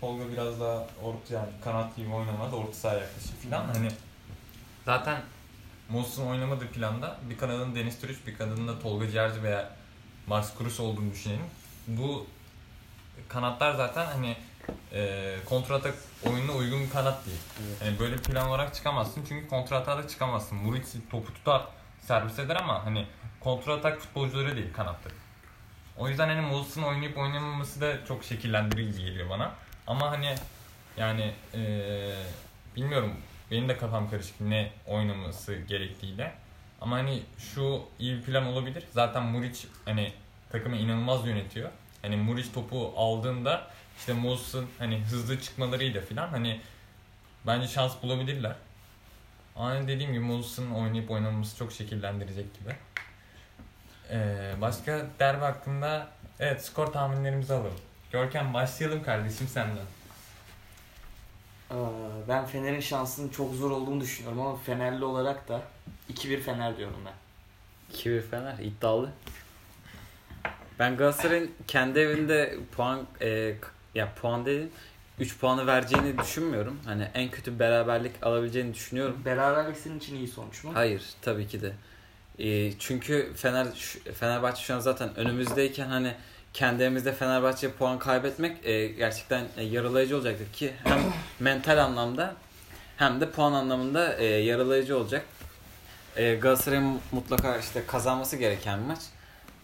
[0.00, 2.54] Tolga biraz daha orta yani kanat gibi oynamaz.
[2.54, 3.64] Orta sahaya yaklaşır falan.
[3.64, 3.88] Hani
[4.84, 5.22] zaten
[5.88, 9.70] Mouss'un oynamadığı planda bir kanadın Deniz Türüç, bir kanadın da Tolga Ciğerci veya
[10.26, 11.46] Max Kruse olduğunu düşünelim.
[11.88, 12.26] Bu
[13.28, 14.36] kanatlar zaten hani
[14.92, 15.94] e, kontratak
[16.26, 17.38] oyununa uygun bir kanat değil.
[17.68, 17.82] Evet.
[17.84, 20.58] Yani böyle plan olarak çıkamazsın çünkü kontratağa da çıkamazsın.
[20.58, 21.62] Muric topu tutar,
[22.00, 23.06] servis eder ama hani
[23.40, 25.12] kontratak futbolcuları değil kanattır.
[25.98, 29.52] O yüzden hani Mouss'un oynayıp oynamaması da çok şekillendirici geliyor bana.
[29.86, 30.34] Ama hani
[30.96, 32.14] yani eee,
[32.76, 33.12] bilmiyorum
[33.50, 36.34] benim de kafam karışık ne oynaması gerektiğiyle.
[36.80, 38.84] Ama hani şu iyi bir plan olabilir.
[38.92, 40.12] Zaten Muric hani
[40.52, 41.70] takımı inanılmaz yönetiyor.
[42.02, 46.60] Hani Muric topu aldığında işte Mouss'un hani hızlı çıkmalarıyla filan hani
[47.46, 48.56] bence şans bulabilirler.
[49.54, 52.76] Hani dediğim gibi Mouss'un oynayıp oynamaması çok şekillendirecek gibi.
[54.10, 56.08] Ee, başka derbi hakkında
[56.40, 57.74] evet skor tahminlerimizi alalım.
[58.12, 59.84] Görkem başlayalım kardeşim senden.
[61.70, 61.74] Ee,
[62.28, 65.62] Ben Fener'in şansının çok zor olduğunu düşünüyorum ama Fenerli olarak da
[66.12, 67.14] 2-1 Fener diyorum ben.
[67.96, 69.10] 2-1 Fener iddialı.
[70.78, 73.54] Ben Galatasaray'ın kendi evinde puan e,
[73.96, 74.68] ya puan değil
[75.20, 76.80] 3 puanı vereceğini düşünmüyorum.
[76.84, 79.22] Hani en kötü beraberlik alabileceğini düşünüyorum.
[79.24, 80.70] Beraberlik senin için iyi sonuç mu?
[80.74, 81.72] Hayır tabii ki de.
[82.38, 83.66] E, çünkü Fener
[84.14, 86.14] Fenerbahçe şu an zaten önümüzdeyken hani
[86.52, 90.98] kendi evimizde Fenerbahçe puan kaybetmek e, gerçekten e, yaralayıcı olacaktır ki hem
[91.40, 92.34] mental anlamda
[92.96, 95.24] hem de puan anlamında e, yaralayıcı olacak.
[96.16, 99.00] E, Galatasaray'ın mutlaka işte kazanması gereken bir maç.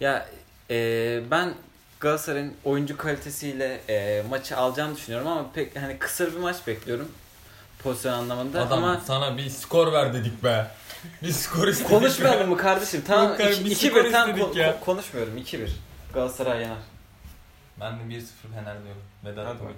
[0.00, 0.28] Ya
[0.70, 1.54] e, ben
[2.02, 7.08] Galatasaray'ın oyuncu kalitesiyle e, maçı alacağını düşünüyorum ama pek hani kısır bir maç bekliyorum
[7.82, 10.66] pozisyon anlamında Adam ama sana bir skor ver dedik be.
[11.22, 11.90] Bir skor istedik.
[11.90, 13.02] Konuşmayalım mı kardeşim?
[13.06, 14.70] Tamam Yok abi, bir 2-1 skor tamam istedik ko- ya.
[14.70, 15.68] ko- konuşmuyorum 2-1.
[16.14, 16.76] Galatasaray yener.
[17.80, 18.22] Ben de 1-0
[18.54, 19.02] Fener diyorum.
[19.24, 19.74] Vedat bakalım.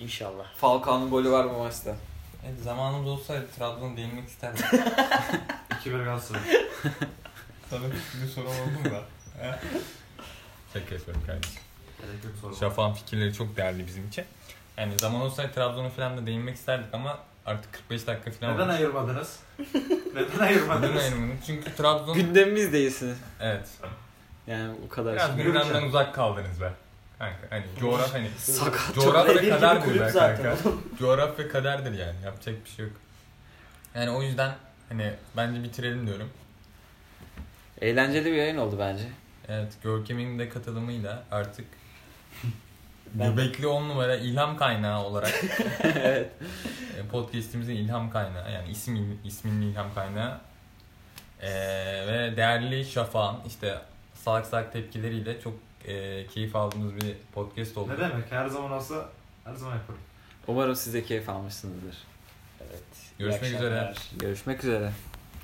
[0.00, 0.44] İnşallah.
[0.56, 1.96] Falcao'nun golü var bu maçta.
[2.46, 4.64] Evet zamanımız olsaydı Trabzon'a değinmek isterdim.
[5.84, 6.40] 2-1 Galatasaray.
[7.70, 7.80] Sana
[8.22, 9.02] bir sorum oldu mu da?
[10.72, 11.60] Şaka yapıyorum kardeşim.
[12.60, 14.24] Şafak'ın fikirleri çok değerli bizim için.
[14.76, 18.76] Yani zaman olsaydı Trabzon'a falan da değinmek isterdik ama artık 45 dakika falan Neden olmuş.
[18.76, 19.40] ayırmadınız?
[20.14, 21.02] Neden Neden ayırmadınız?
[21.46, 22.14] Çünkü Trabzon...
[22.14, 23.18] Gündemimiz değilsiniz.
[23.40, 23.68] evet.
[24.46, 25.14] Yani o kadar.
[25.14, 25.44] Biraz şey.
[25.44, 26.72] Gündemden uzak kaldınız be.
[27.18, 28.94] Kanka hani coğraf hani Sakat.
[28.94, 30.56] coğrafya Dediğim gibi kaderdir be kanka.
[30.98, 32.94] Coğrafya kaderdir yani yapacak bir şey yok.
[33.94, 34.54] Yani o yüzden
[34.88, 36.30] hani bence bitirelim diyorum.
[37.80, 39.04] Eğlenceli bir yayın oldu bence.
[39.48, 41.66] Evet Görkem'in de katılımıyla artık
[43.14, 45.44] Ben- Göbekli 10 numara ilham kaynağı olarak
[45.82, 46.30] evet.
[46.98, 50.38] e, podcast'imizin ilham kaynağı yani ismin isminin ilham kaynağı
[51.42, 51.50] E,
[52.06, 53.78] ve değerli Şafak'ın işte
[54.14, 55.54] salak salak tepkileriyle çok
[55.86, 57.90] e, keyif aldığımız bir podcast oldu.
[57.92, 58.32] Ne demek?
[58.32, 59.08] Her zaman olsa
[59.44, 60.00] her zaman yaparım.
[60.46, 61.96] Umarım siz de keyif almışsınızdır.
[62.60, 62.82] Evet.
[63.18, 63.94] Görüşmek üzere.
[64.18, 64.92] Görüşmek üzere.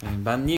[0.03, 0.53] Yani ben niye